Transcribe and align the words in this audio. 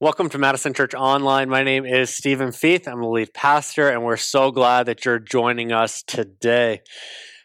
Welcome 0.00 0.28
to 0.28 0.38
Madison 0.38 0.74
Church 0.74 0.94
Online. 0.94 1.48
My 1.48 1.64
name 1.64 1.84
is 1.84 2.14
Stephen 2.14 2.50
Feith. 2.50 2.86
I'm 2.86 3.00
the 3.00 3.08
lead 3.08 3.34
pastor, 3.34 3.88
and 3.88 4.04
we're 4.04 4.16
so 4.16 4.52
glad 4.52 4.86
that 4.86 5.04
you're 5.04 5.18
joining 5.18 5.72
us 5.72 6.04
today. 6.04 6.82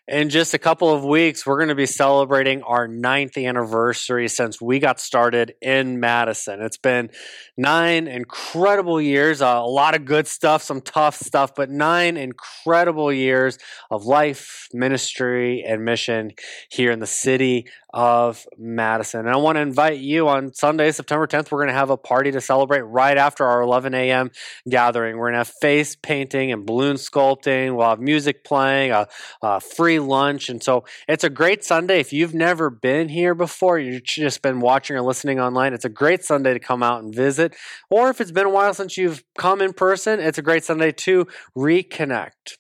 In 0.08 0.30
just 0.30 0.54
a 0.54 0.60
couple 0.60 0.94
of 0.94 1.04
weeks, 1.04 1.48
we're 1.48 1.58
going 1.58 1.70
to 1.70 1.76
be 1.76 1.88
celebrating 1.88 2.62
our 2.62 2.88
ninth 2.88 3.40
anniversary 3.40 4.28
since 4.28 4.62
we 4.62 4.78
got 4.78 5.00
started 5.00 5.56
in 5.62 6.00
Madison. 6.00 6.62
It's 6.62 6.78
been 6.78 7.10
nine 7.58 8.08
incredible 8.08 9.02
years, 9.02 9.42
uh, 9.42 9.48
a 9.48 9.66
lot 9.66 9.96
of 9.96 10.06
good 10.06 10.28
stuff, 10.28 10.62
some 10.62 10.82
tough 10.82 11.16
stuff, 11.16 11.56
but 11.56 11.72
nine 11.72 12.18
incredible 12.18 13.12
years 13.12 13.58
of 13.90 14.06
life, 14.06 14.68
ministry, 14.74 15.64
and 15.68 15.84
mission 15.84 16.34
here 16.70 16.92
in 16.92 17.00
the 17.00 17.08
city 17.08 17.66
of 17.94 18.46
Madison. 18.58 19.22
And 19.22 19.30
I 19.30 19.38
want 19.38 19.58
to 19.58 19.62
invite 19.62 20.00
you 20.00 20.28
on 20.28 20.54
Sunday, 20.54 20.92
September 20.92 21.28
10th. 21.28 21.52
We're 21.52 21.60
going 21.60 21.68
to 21.68 21.74
have 21.74 21.92
a 21.92 21.98
party 21.98 22.32
to 22.32 22.42
celebrate 22.42 22.82
right 22.82 23.18
after 23.18 23.46
our 23.46 23.62
11 23.62 23.94
a.m. 23.94 24.32
gathering. 24.68 25.18
We're 25.18 25.28
going 25.28 25.34
to 25.34 25.40
have 25.40 25.54
face 25.62 25.96
painting 25.96 26.52
and 26.52 26.66
balloon 26.66 26.96
sculpting. 26.96 27.76
We'll 27.76 27.90
have 27.90 28.00
music 28.00 28.44
playing, 28.44 28.92
a, 28.92 29.08
a 29.44 29.60
free 29.60 30.00
lunch. 30.00 30.50
And 30.50 30.64
so 30.64 30.86
it's 31.08 31.24
a 31.24 31.30
great 31.30 31.64
Sunday. 31.64 32.00
If 32.00 32.12
you've 32.12 32.34
never 32.34 32.72
been 32.72 33.10
here 33.10 33.36
before, 33.36 33.78
you've 33.78 34.04
just 34.04 34.42
been 34.42 34.60
watching 34.60 34.96
or 34.96 35.02
listening 35.02 35.40
online, 35.40 35.74
it's 35.74 35.86
a 35.86 35.90
great 35.90 36.26
Sunday 36.26 36.54
to 36.54 36.60
come 36.60 36.82
out 36.82 37.04
and 37.04 37.14
visit. 37.14 37.56
Or 37.92 38.10
if 38.10 38.20
it's 38.20 38.32
been 38.32 38.48
a 38.48 38.50
while 38.50 38.74
since 38.74 38.98
you've 38.98 39.24
come 39.38 39.62
in 39.62 39.72
person, 39.74 40.20
it's 40.20 40.40
a 40.40 40.42
great 40.42 40.64
Sunday 40.64 40.92
to 40.92 41.28
reconnect. 41.56 42.58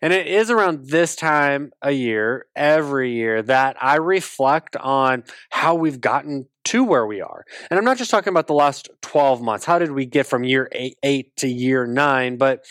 And 0.00 0.12
it 0.12 0.26
is 0.26 0.50
around 0.50 0.86
this 0.86 1.16
time 1.16 1.72
a 1.82 1.92
year, 1.92 2.46
every 2.56 3.12
year, 3.12 3.42
that 3.42 3.76
I 3.80 3.96
reflect 3.96 4.76
on 4.76 5.24
how 5.50 5.74
we've 5.74 6.00
gotten 6.00 6.46
to 6.64 6.84
where 6.84 7.06
we 7.06 7.20
are. 7.20 7.44
And 7.70 7.78
I'm 7.78 7.84
not 7.84 7.98
just 7.98 8.10
talking 8.10 8.32
about 8.32 8.46
the 8.46 8.54
last 8.54 8.88
12 9.02 9.42
months. 9.42 9.64
How 9.64 9.78
did 9.78 9.92
we 9.92 10.06
get 10.06 10.26
from 10.26 10.44
year 10.44 10.68
eight, 10.72 10.96
eight 11.02 11.36
to 11.36 11.48
year 11.48 11.86
nine? 11.86 12.36
But 12.36 12.64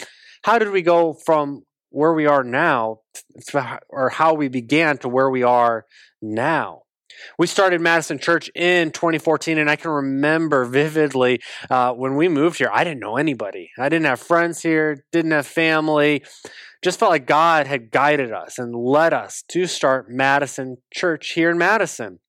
how 0.44 0.58
did 0.58 0.72
we 0.72 0.82
go 0.82 1.14
from 1.14 1.64
where 1.92 2.14
we 2.14 2.26
are 2.26 2.44
now, 2.44 3.00
or 3.90 4.10
how 4.10 4.34
we 4.34 4.48
began 4.48 4.98
to 5.00 5.10
where 5.10 5.30
we 5.30 5.44
are 5.44 5.86
now? 6.22 6.84
We 7.38 7.48
started 7.48 7.82
Madison 7.82 8.20
Church 8.20 8.50
in 8.56 8.92
2014, 8.92 9.58
and 9.58 9.70
I 9.70 9.76
can 9.76 9.92
remember 9.92 10.66
vividly 10.66 11.42
uh, 11.70 11.94
when 11.94 12.16
we 12.16 12.30
moved 12.30 12.60
here. 12.60 12.70
I 12.72 12.84
didn't 12.84 13.02
know 13.02 13.18
anybody. 13.18 13.72
I 13.78 13.90
didn't 13.90 14.06
have 14.06 14.20
friends 14.22 14.62
here, 14.62 15.04
didn't 15.12 15.32
have 15.32 15.48
family 15.48 16.24
just 16.82 17.00
felt 17.00 17.12
like 17.12 17.26
God 17.26 17.68
had 17.68 17.92
guided 17.92 18.32
us 18.32 18.58
and 18.58 18.74
led 18.74 19.14
us 19.14 19.44
to 19.50 19.68
start 19.68 20.10
Madison 20.10 20.78
Church 20.94 21.32
here 21.32 21.50
in 21.50 21.58
Madison. 21.58 22.20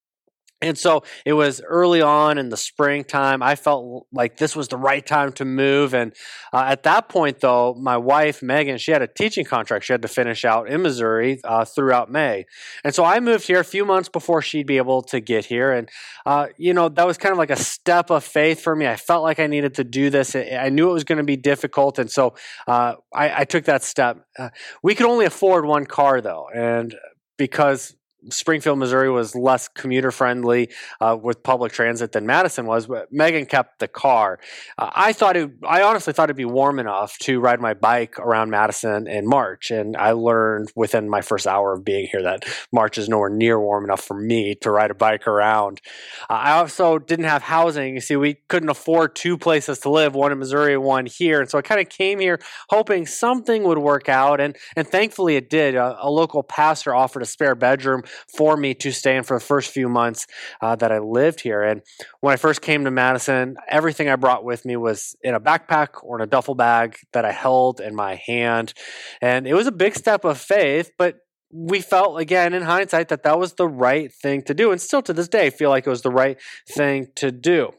And 0.62 0.76
so 0.76 1.04
it 1.24 1.32
was 1.32 1.62
early 1.62 2.02
on 2.02 2.36
in 2.36 2.50
the 2.50 2.56
springtime. 2.56 3.42
I 3.42 3.54
felt 3.54 4.06
like 4.12 4.36
this 4.36 4.54
was 4.54 4.68
the 4.68 4.76
right 4.76 5.04
time 5.04 5.32
to 5.32 5.46
move. 5.46 5.94
And 5.94 6.14
uh, 6.52 6.64
at 6.68 6.82
that 6.82 7.08
point, 7.08 7.40
though, 7.40 7.74
my 7.74 7.96
wife, 7.96 8.42
Megan, 8.42 8.76
she 8.76 8.92
had 8.92 9.00
a 9.00 9.06
teaching 9.06 9.46
contract 9.46 9.86
she 9.86 9.94
had 9.94 10.02
to 10.02 10.08
finish 10.08 10.44
out 10.44 10.68
in 10.68 10.82
Missouri 10.82 11.40
uh, 11.44 11.64
throughout 11.64 12.10
May. 12.10 12.44
And 12.84 12.94
so 12.94 13.04
I 13.04 13.20
moved 13.20 13.46
here 13.46 13.60
a 13.60 13.64
few 13.64 13.86
months 13.86 14.10
before 14.10 14.42
she'd 14.42 14.66
be 14.66 14.76
able 14.76 15.02
to 15.04 15.20
get 15.20 15.46
here. 15.46 15.72
And, 15.72 15.88
uh, 16.26 16.48
you 16.58 16.74
know, 16.74 16.90
that 16.90 17.06
was 17.06 17.16
kind 17.16 17.32
of 17.32 17.38
like 17.38 17.50
a 17.50 17.56
step 17.56 18.10
of 18.10 18.22
faith 18.22 18.60
for 18.60 18.76
me. 18.76 18.86
I 18.86 18.96
felt 18.96 19.22
like 19.22 19.38
I 19.38 19.46
needed 19.46 19.74
to 19.76 19.84
do 19.84 20.10
this. 20.10 20.36
I 20.36 20.68
knew 20.68 20.90
it 20.90 20.92
was 20.92 21.04
going 21.04 21.18
to 21.18 21.24
be 21.24 21.36
difficult. 21.36 21.98
And 21.98 22.10
so 22.10 22.34
uh, 22.66 22.96
I, 23.14 23.40
I, 23.40 23.44
took 23.44 23.64
that 23.64 23.82
step. 23.82 24.26
Uh, 24.38 24.50
we 24.82 24.94
could 24.94 25.06
only 25.06 25.24
afford 25.24 25.64
one 25.64 25.86
car, 25.86 26.20
though. 26.20 26.48
And 26.54 26.94
because 27.38 27.96
Springfield, 28.28 28.78
Missouri 28.78 29.10
was 29.10 29.34
less 29.34 29.68
commuter 29.68 30.10
friendly 30.10 30.70
uh, 31.00 31.16
with 31.20 31.42
public 31.42 31.72
transit 31.72 32.12
than 32.12 32.26
Madison 32.26 32.66
was, 32.66 32.86
but 32.86 33.12
Megan 33.12 33.46
kept 33.46 33.78
the 33.78 33.88
car. 33.88 34.38
Uh, 34.76 34.90
I 34.94 35.12
thought 35.12 35.36
it, 35.36 35.50
I 35.66 35.82
honestly 35.82 36.12
thought 36.12 36.24
it'd 36.24 36.36
be 36.36 36.44
warm 36.44 36.78
enough 36.78 37.18
to 37.20 37.40
ride 37.40 37.60
my 37.60 37.74
bike 37.74 38.18
around 38.18 38.50
Madison 38.50 39.06
in 39.06 39.26
March. 39.26 39.70
And 39.70 39.96
I 39.96 40.12
learned 40.12 40.70
within 40.76 41.08
my 41.08 41.22
first 41.22 41.46
hour 41.46 41.72
of 41.72 41.84
being 41.84 42.08
here 42.10 42.22
that 42.22 42.44
March 42.72 42.98
is 42.98 43.08
nowhere 43.08 43.30
near 43.30 43.58
warm 43.58 43.84
enough 43.84 44.02
for 44.02 44.14
me 44.14 44.54
to 44.56 44.70
ride 44.70 44.90
a 44.90 44.94
bike 44.94 45.26
around. 45.26 45.80
Uh, 46.28 46.34
I 46.34 46.52
also 46.52 46.98
didn't 46.98 47.26
have 47.26 47.42
housing. 47.42 47.94
You 47.94 48.00
see, 48.00 48.16
we 48.16 48.34
couldn't 48.48 48.68
afford 48.68 49.16
two 49.16 49.38
places 49.38 49.78
to 49.80 49.90
live, 49.90 50.14
one 50.14 50.32
in 50.32 50.38
Missouri 50.38 50.74
and 50.74 50.82
one 50.82 51.06
here. 51.06 51.40
And 51.40 51.48
so 51.48 51.58
I 51.58 51.62
kind 51.62 51.80
of 51.80 51.88
came 51.88 52.20
here 52.20 52.40
hoping 52.68 53.06
something 53.06 53.64
would 53.64 53.78
work 53.78 54.08
out. 54.08 54.40
And, 54.40 54.56
and 54.76 54.86
thankfully 54.86 55.36
it 55.36 55.48
did. 55.48 55.74
a 55.74 56.08
local 56.10 56.42
pastor 56.42 56.94
offered 56.94 57.22
a 57.22 57.26
spare 57.26 57.54
bedroom 57.54 58.02
for 58.36 58.56
me 58.56 58.74
to 58.74 58.92
stay 58.92 59.16
in 59.16 59.22
for 59.22 59.38
the 59.38 59.44
first 59.44 59.70
few 59.70 59.88
months 59.88 60.26
uh, 60.60 60.76
that 60.76 60.92
I 60.92 60.98
lived 60.98 61.40
here. 61.40 61.62
And 61.62 61.82
when 62.20 62.32
I 62.32 62.36
first 62.36 62.62
came 62.62 62.84
to 62.84 62.90
Madison, 62.90 63.56
everything 63.68 64.08
I 64.08 64.16
brought 64.16 64.44
with 64.44 64.64
me 64.64 64.76
was 64.76 65.16
in 65.22 65.34
a 65.34 65.40
backpack 65.40 66.02
or 66.02 66.18
in 66.18 66.22
a 66.22 66.26
duffel 66.26 66.54
bag 66.54 66.96
that 67.12 67.24
I 67.24 67.32
held 67.32 67.80
in 67.80 67.94
my 67.94 68.16
hand. 68.26 68.74
And 69.20 69.46
it 69.46 69.54
was 69.54 69.66
a 69.66 69.72
big 69.72 69.94
step 69.94 70.24
of 70.24 70.38
faith, 70.38 70.92
but 70.98 71.18
we 71.52 71.80
felt 71.80 72.20
again 72.20 72.54
in 72.54 72.62
hindsight 72.62 73.08
that 73.08 73.24
that 73.24 73.38
was 73.38 73.54
the 73.54 73.66
right 73.66 74.12
thing 74.12 74.42
to 74.42 74.54
do 74.54 74.70
and 74.70 74.80
still 74.80 75.02
to 75.02 75.12
this 75.12 75.26
day 75.28 75.50
feel 75.50 75.68
like 75.68 75.86
it 75.86 75.90
was 75.90 76.02
the 76.02 76.10
right 76.10 76.38
thing 76.68 77.08
to 77.16 77.32
do 77.32 77.72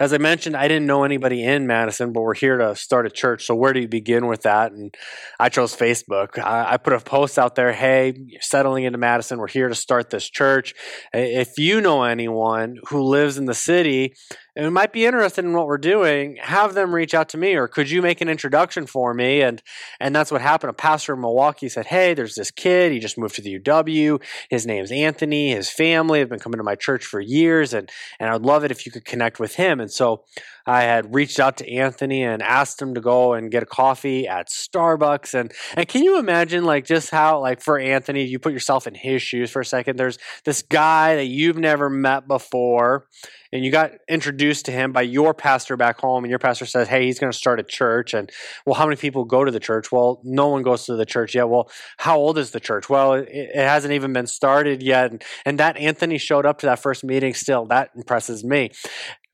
as 0.00 0.12
I 0.12 0.18
mentioned, 0.18 0.56
I 0.56 0.68
didn't 0.68 0.86
know 0.86 1.02
anybody 1.02 1.44
in 1.44 1.66
Madison, 1.66 2.12
but 2.12 2.22
we're 2.22 2.34
here 2.34 2.58
to 2.58 2.76
start 2.76 3.06
a 3.06 3.10
church. 3.10 3.44
So 3.44 3.54
where 3.54 3.72
do 3.72 3.80
you 3.80 3.88
begin 3.88 4.28
with 4.28 4.42
that? 4.42 4.70
And 4.70 4.94
I 5.40 5.48
chose 5.48 5.74
Facebook. 5.74 6.38
I, 6.38 6.74
I 6.74 6.76
put 6.76 6.92
a 6.92 7.00
post 7.00 7.38
out 7.38 7.56
there, 7.56 7.72
hey, 7.72 8.38
settling 8.40 8.84
into 8.84 8.98
Madison. 8.98 9.38
We're 9.38 9.48
here 9.48 9.68
to 9.68 9.74
start 9.74 10.10
this 10.10 10.28
church. 10.28 10.74
If 11.12 11.58
you 11.58 11.80
know 11.80 12.04
anyone 12.04 12.76
who 12.88 13.02
lives 13.02 13.38
in 13.38 13.46
the 13.46 13.54
city 13.54 14.14
and 14.58 14.74
might 14.74 14.92
be 14.92 15.06
interested 15.06 15.44
in 15.44 15.52
what 15.52 15.68
we're 15.68 15.78
doing, 15.78 16.36
have 16.40 16.74
them 16.74 16.92
reach 16.92 17.14
out 17.14 17.28
to 17.28 17.38
me 17.38 17.54
or 17.54 17.68
could 17.68 17.88
you 17.88 18.02
make 18.02 18.20
an 18.20 18.28
introduction 18.28 18.86
for 18.86 19.14
me? 19.14 19.40
And 19.40 19.62
and 20.00 20.14
that's 20.14 20.32
what 20.32 20.40
happened. 20.40 20.70
A 20.70 20.74
pastor 20.74 21.14
in 21.14 21.20
Milwaukee 21.20 21.68
said, 21.68 21.86
Hey, 21.86 22.12
there's 22.12 22.34
this 22.34 22.50
kid. 22.50 22.90
He 22.90 22.98
just 22.98 23.16
moved 23.16 23.36
to 23.36 23.42
the 23.42 23.60
UW. 23.60 24.20
His 24.50 24.66
name's 24.66 24.90
Anthony. 24.90 25.52
His 25.52 25.70
family 25.70 26.18
have 26.18 26.28
been 26.28 26.40
coming 26.40 26.58
to 26.58 26.64
my 26.64 26.74
church 26.74 27.04
for 27.04 27.20
years, 27.20 27.72
and 27.72 27.88
and 28.18 28.28
I'd 28.28 28.42
love 28.42 28.64
it 28.64 28.72
if 28.72 28.84
you 28.84 28.90
could 28.90 29.04
connect 29.04 29.38
with 29.38 29.54
him. 29.54 29.78
And 29.78 29.92
so 29.92 30.24
I 30.68 30.82
had 30.82 31.14
reached 31.14 31.40
out 31.40 31.56
to 31.56 31.72
Anthony 31.72 32.22
and 32.22 32.42
asked 32.42 32.82
him 32.82 32.94
to 32.94 33.00
go 33.00 33.32
and 33.32 33.50
get 33.50 33.62
a 33.62 33.66
coffee 33.66 34.28
at 34.28 34.48
Starbucks. 34.48 35.32
And 35.32 35.50
and 35.74 35.88
can 35.88 36.02
you 36.02 36.18
imagine 36.18 36.64
like 36.64 36.84
just 36.84 37.10
how 37.10 37.40
like 37.40 37.62
for 37.62 37.78
Anthony, 37.78 38.24
you 38.24 38.38
put 38.38 38.52
yourself 38.52 38.86
in 38.86 38.94
his 38.94 39.22
shoes 39.22 39.50
for 39.50 39.60
a 39.60 39.64
second. 39.64 39.96
There's 39.98 40.18
this 40.44 40.60
guy 40.60 41.16
that 41.16 41.24
you've 41.24 41.56
never 41.56 41.88
met 41.88 42.28
before, 42.28 43.06
and 43.50 43.64
you 43.64 43.70
got 43.70 43.92
introduced 44.10 44.66
to 44.66 44.72
him 44.72 44.92
by 44.92 45.00
your 45.02 45.32
pastor 45.32 45.78
back 45.78 46.00
home, 46.00 46.22
and 46.24 46.28
your 46.28 46.38
pastor 46.38 46.66
says, 46.66 46.86
Hey, 46.86 47.06
he's 47.06 47.18
gonna 47.18 47.32
start 47.32 47.60
a 47.60 47.62
church. 47.62 48.12
And 48.12 48.30
well, 48.66 48.74
how 48.74 48.84
many 48.84 48.96
people 48.96 49.24
go 49.24 49.46
to 49.46 49.50
the 49.50 49.60
church? 49.60 49.90
Well, 49.90 50.20
no 50.22 50.48
one 50.48 50.62
goes 50.62 50.84
to 50.84 50.96
the 50.96 51.06
church 51.06 51.34
yet. 51.34 51.48
Well, 51.48 51.70
how 51.96 52.18
old 52.18 52.36
is 52.36 52.50
the 52.50 52.60
church? 52.60 52.90
Well, 52.90 53.14
it, 53.14 53.26
it 53.30 53.56
hasn't 53.56 53.94
even 53.94 54.12
been 54.12 54.26
started 54.26 54.82
yet. 54.82 55.12
And, 55.12 55.24
and 55.46 55.58
that 55.58 55.78
Anthony 55.78 56.18
showed 56.18 56.44
up 56.44 56.58
to 56.58 56.66
that 56.66 56.78
first 56.78 57.04
meeting 57.04 57.32
still. 57.32 57.64
That 57.64 57.88
impresses 57.96 58.44
me. 58.44 58.70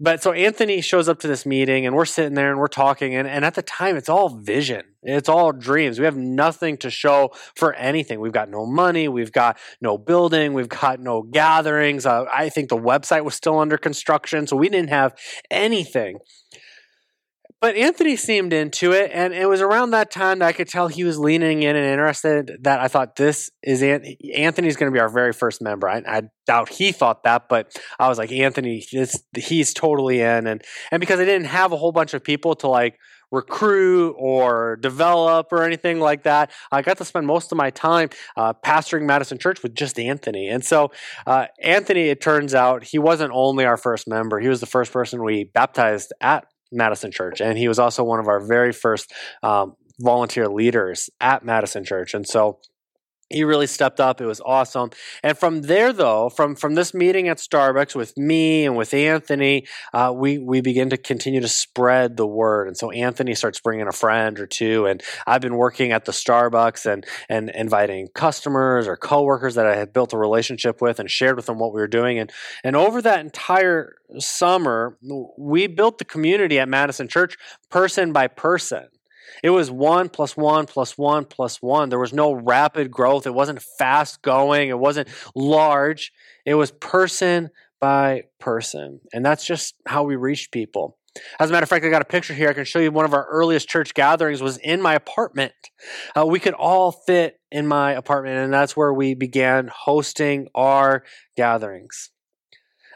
But 0.01 0.23
so 0.23 0.33
Anthony 0.33 0.81
shows 0.81 1.09
up 1.09 1.21
to 1.21 1.29
this 1.29 1.47
meeting 1.47 1.87
and 1.87 1.95
we're 1.95 2.05
sitting 2.05 2.35
there 2.35 2.51
and 2.51 2.59
we're 2.59 2.67
talking. 2.67 3.15
And, 3.15 3.29
and 3.29 3.45
at 3.45 3.55
the 3.55 3.63
time, 3.63 3.97
it's 3.97 4.09
all 4.09 4.29
vision, 4.29 4.83
it's 5.03 5.29
all 5.29 5.53
dreams. 5.53 6.01
We 6.01 6.05
have 6.05 6.17
nothing 6.17 6.77
to 6.79 6.91
show 6.91 7.31
for 7.55 7.75
anything. 7.75 8.19
We've 8.19 8.33
got 8.33 8.51
no 8.51 8.67
money, 8.67 9.07
we've 9.07 9.33
got 9.33 9.57
no 9.81 9.97
building, 9.97 10.53
we've 10.53 10.69
got 10.69 10.99
no 10.99 11.23
gatherings. 11.23 12.07
Uh, 12.07 12.25
I 12.33 12.49
think 12.49 12.71
the 12.71 12.77
website 12.77 13.25
was 13.25 13.35
still 13.35 13.59
under 13.59 13.79
construction. 13.79 14.49
So 14.49 14.57
we 14.57 14.69
didn't 14.69 14.91
have 14.91 15.15
anything. 15.51 16.19
But 17.65 17.77
Anthony 17.77 18.17
seemed 18.17 18.53
into 18.53 18.93
it, 18.93 19.11
and 19.15 19.33
it 19.33 19.49
was 19.49 19.63
around 19.63 19.93
that 19.93 20.11
time 20.11 20.41
that 20.41 20.49
I 20.49 20.53
could 20.53 20.69
tell 20.69 20.89
he 20.89 21.03
was 21.03 21.19
leaning 21.19 21.63
in 21.63 21.75
and 21.77 21.87
interested. 21.87 22.59
That 22.61 22.81
I 22.81 22.89
thought 22.89 23.17
this 23.17 23.51
is 23.63 23.83
Anthony's 23.83 24.77
going 24.77 24.93
to 24.93 24.95
be 24.95 25.01
our 25.01 25.09
very 25.09 25.33
first 25.33 25.63
member. 25.63 25.89
I, 25.89 26.03
I, 26.07 26.23
doubt 26.47 26.69
he 26.69 26.93
thought 26.93 27.23
that, 27.23 27.49
but 27.49 27.75
I 27.99 28.11
was 28.11 28.19
like, 28.19 28.31
Anthony, 28.31 28.85
this, 28.93 29.25
he's 29.35 29.73
totally 29.73 30.21
in, 30.21 30.47
and 30.47 30.63
and 30.91 31.01
because 31.01 31.19
I 31.19 31.25
didn't 31.25 31.47
have 31.47 31.73
a 31.73 31.79
whole 31.79 31.91
bunch 31.91 32.13
of 32.13 32.23
people 32.23 32.55
to 32.57 32.69
like 32.69 32.99
recruit 33.33 34.15
or 34.19 34.77
develop 34.83 35.51
or 35.51 35.63
anything 35.63 36.01
like 36.01 36.25
that. 36.25 36.51
I 36.71 36.83
got 36.83 36.99
to 36.99 37.05
spend 37.07 37.27
most 37.27 37.51
of 37.51 37.57
my 37.57 37.71
time 37.71 38.11
uh, 38.37 38.53
pastoring 38.53 39.07
Madison 39.07 39.39
Church 39.39 39.63
with 39.63 39.75
just 39.75 39.99
Anthony. 39.99 40.51
And 40.51 40.63
so, 40.63 40.93
uh, 41.27 41.47
Anthony, 41.63 42.11
it 42.11 42.21
turns 42.21 42.55
out, 42.55 42.85
he 42.85 42.99
wasn't 42.99 43.33
only 43.33 43.65
our 43.65 43.79
first 43.79 44.07
member, 44.07 44.39
he 44.39 44.49
was 44.49 44.61
the 44.61 44.67
first 44.67 44.93
person 44.93 45.25
we 45.25 45.45
baptized 45.45 46.13
at 46.21 46.45
Madison 46.75 47.11
Church, 47.11 47.41
and 47.41 47.57
he 47.57 47.69
was 47.69 47.79
also 47.79 48.05
one 48.05 48.21
of 48.21 48.29
our 48.29 48.41
very 48.41 48.73
first 48.73 49.13
um, 49.43 49.75
volunteer 50.01 50.49
leaders 50.49 51.09
at 51.21 51.45
Madison 51.45 51.85
Church. 51.85 52.15
And 52.15 52.27
so 52.27 52.59
he 53.35 53.45
really 53.45 53.67
stepped 53.67 54.01
up. 54.01 54.21
It 54.21 54.27
was 54.27 54.41
awesome. 54.45 54.91
And 55.23 55.37
from 55.37 55.63
there 55.63 55.93
though 55.93 56.29
from 56.29 56.55
from 56.55 56.75
this 56.75 56.95
meeting 56.95 57.29
at 57.29 57.39
starbucks 57.39 57.95
with 57.95 58.17
me 58.17 58.65
and 58.65 58.77
with 58.77 58.95
anthony 58.95 59.67
uh, 59.93 60.13
we 60.15 60.39
we 60.39 60.61
begin 60.61 60.91
to 60.91 60.97
continue 60.97 61.41
to 61.41 61.49
spread 61.49 62.17
the 62.17 62.27
word. 62.27 62.69
And 62.69 62.77
so 62.77 62.91
anthony 62.91 63.35
starts 63.35 63.61
bringing 63.61 63.89
a 63.89 63.93
friend 63.93 64.39
or 64.39 64.47
two 64.47 64.87
and 64.87 65.03
i've 65.27 65.41
been 65.41 65.57
working 65.57 65.93
at 65.93 66.05
the 66.05 66.13
starbucks 66.13 66.91
and 66.91 67.05
and 67.29 67.51
inviting 67.51 68.09
customers 68.15 68.87
or 68.87 68.97
coworkers 68.97 69.55
that 69.57 69.67
i 69.67 69.77
had 69.77 69.93
built 69.93 70.13
a 70.13 70.19
relationship 70.19 70.81
with 70.81 70.99
and 71.01 71.11
shared 71.11 71.37
with 71.37 71.47
them 71.47 71.59
what 71.59 71.75
we 71.75 71.81
were 71.81 71.89
doing. 71.89 72.19
And 72.19 72.33
and 72.63 72.77
over 72.77 73.03
that 73.03 73.21
entire 73.21 73.97
summer 74.19 74.97
we 75.37 75.67
built 75.67 75.99
the 75.99 76.05
community 76.05 76.59
at 76.59 76.69
madison 76.69 77.09
church 77.09 77.37
person 77.71 78.13
by 78.13 78.29
person 78.29 78.87
it 79.43 79.51
was 79.51 79.71
one 79.71 80.09
plus 80.09 80.37
one 80.37 80.67
plus 80.67 80.97
one 80.97 81.25
plus 81.25 81.61
one. 81.61 81.89
There 81.89 81.99
was 81.99 82.13
no 82.13 82.33
rapid 82.33 82.91
growth. 82.91 83.27
It 83.27 83.35
wasn't 83.35 83.63
fast 83.79 84.23
going. 84.23 84.69
It 84.69 84.79
wasn't 84.79 85.09
large. 85.35 86.13
It 86.45 86.55
was 86.55 86.71
person 86.71 87.51
by 87.81 88.25
person. 88.41 89.01
And 89.13 89.25
that's 89.25 89.47
just 89.47 89.75
how 89.87 90.05
we 90.05 90.17
reached 90.17 90.53
people. 90.53 90.97
As 91.39 91.49
a 91.49 91.53
matter 91.53 91.63
of 91.63 91.69
fact, 91.69 91.85
I 91.85 91.91
got 91.91 92.03
a 92.03 92.07
picture 92.07 92.35
here. 92.35 92.49
I 92.49 92.55
can 92.55 92.65
show 92.65 92.81
you 92.81 92.91
one 92.91 93.05
of 93.05 93.15
our 93.15 93.27
earliest 93.27 93.69
church 93.69 93.95
gatherings 93.95 94.43
was 94.43 94.57
in 94.59 94.83
my 94.83 94.95
apartment. 94.95 95.53
Uh, 96.17 96.27
we 96.27 96.41
could 96.41 96.55
all 96.55 96.91
fit 96.91 97.39
in 97.53 97.67
my 97.67 97.93
apartment, 97.93 98.39
and 98.39 98.53
that's 98.53 98.77
where 98.77 98.93
we 98.93 99.15
began 99.15 99.71
hosting 99.73 100.49
our 100.55 101.05
gatherings. 101.37 102.11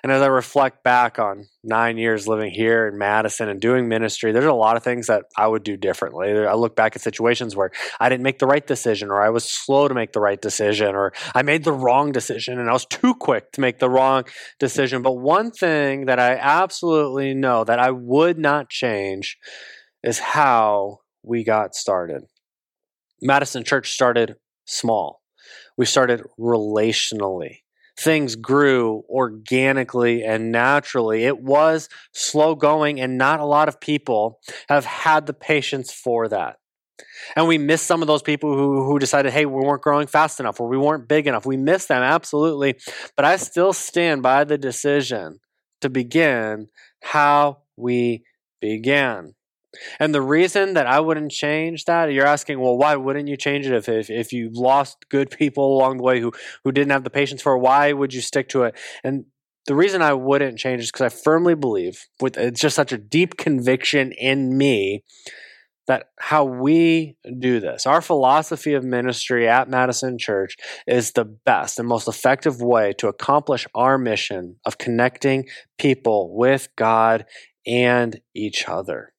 And 0.02 0.12
as 0.12 0.22
I 0.22 0.26
reflect 0.26 0.84
back 0.84 1.18
on 1.18 1.46
nine 1.64 1.98
years 1.98 2.28
living 2.28 2.50
here 2.52 2.86
in 2.86 2.98
Madison 2.98 3.48
and 3.48 3.60
doing 3.60 3.88
ministry, 3.88 4.32
there's 4.32 4.44
a 4.44 4.52
lot 4.52 4.76
of 4.76 4.84
things 4.84 5.08
that 5.08 5.24
I 5.36 5.46
would 5.46 5.64
do 5.64 5.76
differently. 5.76 6.30
I 6.30 6.54
look 6.54 6.76
back 6.76 6.94
at 6.94 7.02
situations 7.02 7.56
where 7.56 7.70
I 7.98 8.08
didn't 8.08 8.22
make 8.22 8.38
the 8.38 8.46
right 8.46 8.66
decision, 8.66 9.10
or 9.10 9.20
I 9.22 9.30
was 9.30 9.44
slow 9.44 9.88
to 9.88 9.94
make 9.94 10.12
the 10.12 10.20
right 10.20 10.40
decision, 10.40 10.94
or 10.94 11.12
I 11.34 11.42
made 11.42 11.64
the 11.64 11.72
wrong 11.72 12.12
decision 12.12 12.58
and 12.58 12.68
I 12.68 12.72
was 12.72 12.86
too 12.86 13.14
quick 13.14 13.52
to 13.52 13.60
make 13.60 13.78
the 13.78 13.90
wrong 13.90 14.24
decision. 14.58 15.02
But 15.02 15.18
one 15.18 15.50
thing 15.50 16.06
that 16.06 16.18
I 16.18 16.36
absolutely 16.36 17.34
know 17.34 17.64
that 17.64 17.78
I 17.78 17.90
would 17.90 18.38
not 18.38 18.68
change 18.68 19.36
is 20.02 20.18
how 20.18 20.98
we 21.22 21.44
got 21.44 21.74
started. 21.74 22.22
Madison 23.20 23.64
Church 23.64 23.90
started 23.92 24.36
small, 24.64 25.22
we 25.76 25.86
started 25.86 26.22
relationally 26.38 27.62
things 27.98 28.36
grew 28.36 29.04
organically 29.08 30.22
and 30.22 30.52
naturally. 30.52 31.24
It 31.24 31.40
was 31.40 31.88
slow 32.12 32.54
going, 32.54 33.00
and 33.00 33.18
not 33.18 33.40
a 33.40 33.44
lot 33.44 33.68
of 33.68 33.80
people 33.80 34.40
have 34.68 34.84
had 34.84 35.26
the 35.26 35.34
patience 35.34 35.92
for 35.92 36.28
that. 36.28 36.56
And 37.36 37.46
we 37.46 37.58
miss 37.58 37.82
some 37.82 38.02
of 38.02 38.08
those 38.08 38.22
people 38.22 38.56
who, 38.56 38.84
who 38.84 38.98
decided, 38.98 39.32
hey, 39.32 39.46
we 39.46 39.64
weren't 39.64 39.82
growing 39.82 40.06
fast 40.06 40.40
enough 40.40 40.60
or 40.60 40.68
we 40.68 40.78
weren't 40.78 41.08
big 41.08 41.26
enough. 41.26 41.46
We 41.46 41.56
miss 41.56 41.86
them, 41.86 42.02
absolutely. 42.02 42.78
But 43.16 43.24
I 43.24 43.36
still 43.36 43.72
stand 43.72 44.22
by 44.22 44.44
the 44.44 44.58
decision 44.58 45.38
to 45.80 45.90
begin 45.90 46.68
how 47.02 47.58
we 47.76 48.24
began. 48.60 49.34
And 50.00 50.14
the 50.14 50.22
reason 50.22 50.74
that 50.74 50.86
I 50.86 51.00
wouldn't 51.00 51.30
change 51.30 51.84
that, 51.84 52.12
you're 52.12 52.26
asking, 52.26 52.60
well, 52.60 52.76
why 52.76 52.96
wouldn't 52.96 53.28
you 53.28 53.36
change 53.36 53.66
it 53.66 53.74
if, 53.74 53.88
if, 53.88 54.10
if 54.10 54.32
you 54.32 54.50
lost 54.52 55.08
good 55.10 55.30
people 55.30 55.76
along 55.76 55.98
the 55.98 56.02
way 56.02 56.20
who, 56.20 56.32
who 56.64 56.72
didn't 56.72 56.92
have 56.92 57.04
the 57.04 57.10
patience 57.10 57.42
for 57.42 57.54
it, 57.54 57.60
why 57.60 57.92
would 57.92 58.14
you 58.14 58.20
stick 58.20 58.48
to 58.50 58.62
it? 58.64 58.78
And 59.04 59.26
the 59.66 59.74
reason 59.74 60.00
I 60.00 60.14
wouldn't 60.14 60.58
change 60.58 60.82
is 60.82 60.90
because 60.90 61.12
I 61.12 61.14
firmly 61.14 61.54
believe, 61.54 62.06
with 62.20 62.38
it's 62.38 62.60
just 62.60 62.76
such 62.76 62.92
a 62.92 62.98
deep 62.98 63.36
conviction 63.36 64.12
in 64.12 64.56
me, 64.56 65.04
that 65.86 66.10
how 66.18 66.44
we 66.44 67.16
do 67.38 67.60
this, 67.60 67.86
our 67.86 68.00
philosophy 68.00 68.74
of 68.74 68.84
ministry 68.84 69.48
at 69.48 69.68
Madison 69.68 70.18
Church, 70.18 70.56
is 70.86 71.12
the 71.12 71.24
best 71.24 71.78
and 71.78 71.88
most 71.88 72.08
effective 72.08 72.60
way 72.60 72.92
to 72.98 73.08
accomplish 73.08 73.66
our 73.74 73.98
mission 73.98 74.56
of 74.64 74.78
connecting 74.78 75.46
people 75.78 76.36
with 76.36 76.68
God 76.76 77.26
and 77.66 78.20
each 78.34 78.68
other. 78.68 79.12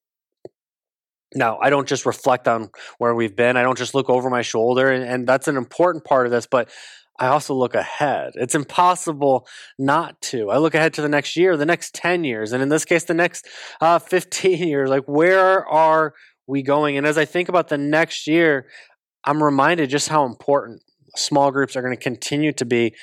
Now, 1.36 1.60
I 1.60 1.70
don't 1.70 1.88
just 1.88 2.06
reflect 2.06 2.48
on 2.48 2.70
where 2.98 3.14
we've 3.14 3.36
been. 3.36 3.56
I 3.56 3.62
don't 3.62 3.78
just 3.78 3.94
look 3.94 4.10
over 4.10 4.30
my 4.30 4.42
shoulder, 4.42 4.92
and, 4.92 5.04
and, 5.04 5.28
that's 5.28 5.48
an 5.48 5.58
important 5.58 6.04
part 6.04 6.26
of 6.26 6.32
this, 6.32 6.48
but 6.48 6.70
I 7.20 7.28
also 7.28 7.54
look 7.54 7.76
ahead. 7.76 8.32
It's 8.36 8.56
impossible 8.56 9.48
not 9.78 10.20
to. 10.24 10.50
I 10.50 10.58
look 10.58 10.74
ahead 10.74 10.94
to 10.96 11.02
the 11.02 11.10
next 11.10 11.36
year, 11.36 11.56
the 11.56 11.66
next 11.66 11.94
10 11.94 12.24
years, 12.24 12.52
and 12.52 12.64
in 12.64 12.70
this 12.70 12.86
case, 12.86 13.04
the 13.04 13.14
next 13.14 13.48
uh, 13.82 14.00
15 14.00 14.68
years. 14.68 14.90
Like, 14.90 15.06
where 15.06 15.68
are 15.68 16.14
we 16.48 16.64
going? 16.64 16.98
And 16.98 17.06
as 17.06 17.18
I 17.18 17.26
think 17.26 17.50
about 17.50 17.68
the 17.68 17.78
next 17.78 18.26
year, 18.26 18.68
I'm 19.24 19.44
reminded 19.44 19.90
just 19.90 20.10
how 20.10 20.26
important 20.26 20.82
small 21.16 21.52
groups 21.52 21.76
are 21.76 21.82
going 21.82 21.96
to 21.96 22.02
continue 22.02 22.54
to 22.54 22.66
be. 22.66 22.96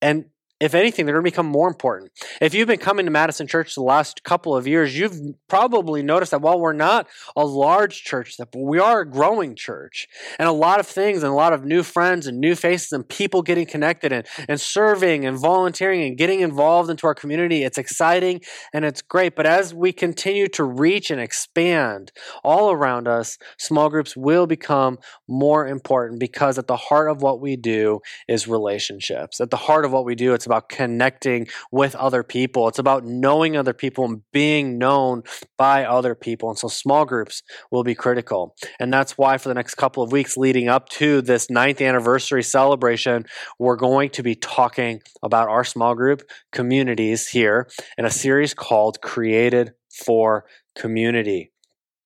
And 0.00 0.26
if 0.62 0.76
anything, 0.76 1.04
they're 1.06 1.14
going 1.16 1.24
to 1.24 1.30
become 1.30 1.46
more 1.46 1.66
important. 1.66 2.12
If 2.40 2.54
you've 2.54 2.68
been 2.68 2.78
coming 2.78 3.04
to 3.04 3.10
Madison 3.10 3.48
Church 3.48 3.74
the 3.74 3.82
last 3.82 4.22
couple 4.22 4.54
of 4.54 4.64
years, 4.64 4.96
you've 4.96 5.18
probably 5.48 6.04
noticed 6.04 6.30
that 6.30 6.40
while 6.40 6.60
we're 6.60 6.72
not 6.72 7.08
a 7.34 7.44
large 7.44 8.04
church, 8.04 8.36
that 8.36 8.48
we 8.56 8.78
are 8.78 9.00
a 9.00 9.10
growing 9.10 9.56
church, 9.56 10.06
and 10.38 10.48
a 10.48 10.52
lot 10.52 10.78
of 10.78 10.86
things, 10.86 11.24
and 11.24 11.32
a 11.32 11.34
lot 11.34 11.52
of 11.52 11.64
new 11.64 11.82
friends 11.82 12.28
and 12.28 12.38
new 12.38 12.54
faces, 12.54 12.92
and 12.92 13.08
people 13.08 13.42
getting 13.42 13.66
connected 13.66 14.12
and, 14.12 14.24
and 14.48 14.60
serving 14.60 15.26
and 15.26 15.36
volunteering 15.36 16.02
and 16.02 16.16
getting 16.16 16.38
involved 16.38 16.88
into 16.88 17.08
our 17.08 17.14
community. 17.14 17.64
It's 17.64 17.76
exciting 17.76 18.40
and 18.72 18.84
it's 18.84 19.02
great. 19.02 19.34
But 19.34 19.46
as 19.46 19.74
we 19.74 19.92
continue 19.92 20.46
to 20.48 20.62
reach 20.62 21.10
and 21.10 21.20
expand 21.20 22.12
all 22.44 22.70
around 22.70 23.08
us, 23.08 23.36
small 23.58 23.90
groups 23.90 24.16
will 24.16 24.46
become 24.46 24.98
more 25.26 25.66
important 25.66 26.20
because 26.20 26.56
at 26.56 26.68
the 26.68 26.76
heart 26.76 27.10
of 27.10 27.20
what 27.20 27.40
we 27.40 27.56
do 27.56 27.98
is 28.28 28.46
relationships. 28.46 29.40
At 29.40 29.50
the 29.50 29.56
heart 29.56 29.84
of 29.84 29.90
what 29.90 30.04
we 30.04 30.14
do, 30.14 30.34
it's 30.34 30.46
about 30.52 30.68
connecting 30.68 31.48
with 31.70 31.94
other 31.96 32.22
people. 32.22 32.68
It's 32.68 32.78
about 32.78 33.04
knowing 33.04 33.56
other 33.56 33.72
people 33.72 34.04
and 34.04 34.20
being 34.32 34.76
known 34.76 35.22
by 35.56 35.84
other 35.84 36.14
people. 36.14 36.50
And 36.50 36.58
so 36.58 36.68
small 36.68 37.06
groups 37.06 37.42
will 37.70 37.84
be 37.84 37.94
critical. 37.94 38.54
And 38.78 38.92
that's 38.92 39.16
why 39.16 39.38
for 39.38 39.48
the 39.48 39.54
next 39.54 39.76
couple 39.76 40.02
of 40.02 40.12
weeks 40.12 40.36
leading 40.36 40.68
up 40.68 40.90
to 40.90 41.22
this 41.22 41.48
ninth 41.48 41.80
anniversary 41.80 42.42
celebration, 42.42 43.24
we're 43.58 43.76
going 43.76 44.10
to 44.10 44.22
be 44.22 44.34
talking 44.34 45.00
about 45.22 45.48
our 45.48 45.64
small 45.64 45.94
group 45.94 46.22
communities 46.52 47.28
here 47.28 47.68
in 47.96 48.04
a 48.04 48.10
series 48.10 48.52
called 48.52 49.00
Created 49.00 49.72
for 50.04 50.44
Community. 50.76 51.51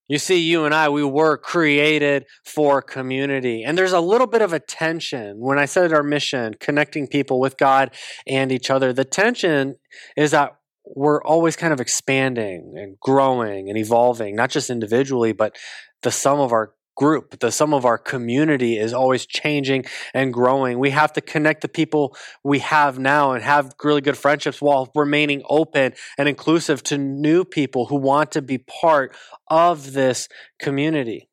You 0.09 0.19
see, 0.19 0.39
you 0.39 0.65
and 0.65 0.75
I, 0.75 0.89
we 0.89 1.05
were 1.05 1.37
created 1.37 2.27
for 2.45 2.81
community. 2.81 3.65
And 3.65 3.77
there's 3.77 3.93
a 3.93 4.01
little 4.01 4.29
bit 4.29 4.41
of 4.41 4.53
a 4.53 4.61
tension 4.61 5.41
when 5.41 5.59
I 5.59 5.65
said 5.65 5.93
our 5.93 6.05
mission, 6.05 6.55
connecting 6.61 7.09
people 7.09 7.41
with 7.41 7.57
God 7.57 7.91
and 8.27 8.53
each 8.53 8.71
other. 8.71 8.93
The 8.93 9.05
tension 9.05 9.77
is 10.17 10.31
that 10.31 10.57
we're 10.85 11.23
always 11.23 11.57
kind 11.57 11.73
of 11.73 11.81
expanding 11.81 12.75
and 12.77 12.97
growing 13.01 13.69
and 13.69 13.77
evolving, 13.77 14.37
not 14.37 14.51
just 14.51 14.71
individually, 14.71 15.33
but 15.33 15.57
the 16.03 16.13
sum 16.13 16.39
of 16.39 16.53
our 16.53 16.75
group, 16.97 17.39
the 17.39 17.53
sum 17.53 17.73
of 17.73 17.85
our 17.85 17.99
community 17.99 18.79
is 18.79 18.93
always 18.93 19.27
changing 19.27 19.85
and 20.15 20.33
growing. 20.33 20.79
We 20.79 20.91
have 20.91 21.13
to 21.13 21.21
connect 21.21 21.61
the 21.61 21.69
people 21.69 22.17
we 22.43 22.59
have 22.61 22.99
now 22.99 23.33
and 23.33 23.45
have 23.45 23.75
really 23.85 24.01
good 24.01 24.17
friendships 24.17 24.61
while 24.61 24.91
remaining 24.95 25.43
open 25.49 25.93
and 26.19 26.29
inclusive 26.29 26.83
to 26.85 26.99
new 26.99 27.45
people 27.45 27.87
who 27.87 27.97
want 27.97 28.33
to 28.33 28.43
be 28.43 28.59
part 28.59 29.15
of 29.49 29.93
this 29.93 30.29
community. 30.59 31.29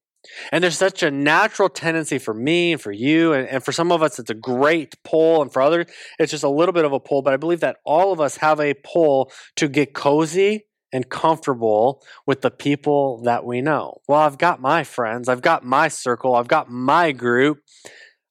And 0.51 0.63
there's 0.63 0.77
such 0.77 1.03
a 1.03 1.11
natural 1.11 1.67
tendency 1.67 2.17
for 2.17 2.33
me 2.33 2.73
and 2.73 2.81
for 2.81 2.93
you, 2.93 3.33
and, 3.33 3.47
and, 3.47 3.63
for 3.63 3.73
some 3.73 3.91
of 3.91 4.01
us, 4.01 4.19
it's 4.19 4.29
a 4.29 4.33
great 4.35 4.95
pull, 5.03 5.41
and 5.41 5.51
for 5.51 5.61
others, 5.61 5.87
it's 6.17 6.31
just 6.31 6.45
a 6.45 6.49
little 6.49 6.71
bit 6.71 6.85
of 6.85 6.93
a 6.93 6.99
pull. 6.99 7.21
But 7.21 7.33
I 7.33 7.37
believe 7.37 7.59
that 7.59 7.77
all 7.83 8.13
of 8.13 8.21
us 8.21 8.37
have 8.37 8.61
a 8.61 8.73
pull 8.73 9.31
to 9.57 9.67
get 9.67 9.93
cozy 9.93 10.65
and 10.93 11.09
comfortable 11.09 12.01
with 12.25 12.41
the 12.41 12.51
people 12.51 13.21
that 13.23 13.43
we 13.43 13.59
know. 13.61 13.99
Well, 14.07 14.21
I've 14.21 14.37
got 14.37 14.61
my 14.61 14.83
friends, 14.85 15.27
I've 15.27 15.41
got 15.41 15.65
my 15.65 15.89
circle, 15.89 16.35
I've 16.35 16.47
got 16.47 16.69
my 16.69 17.11
group. 17.11 17.59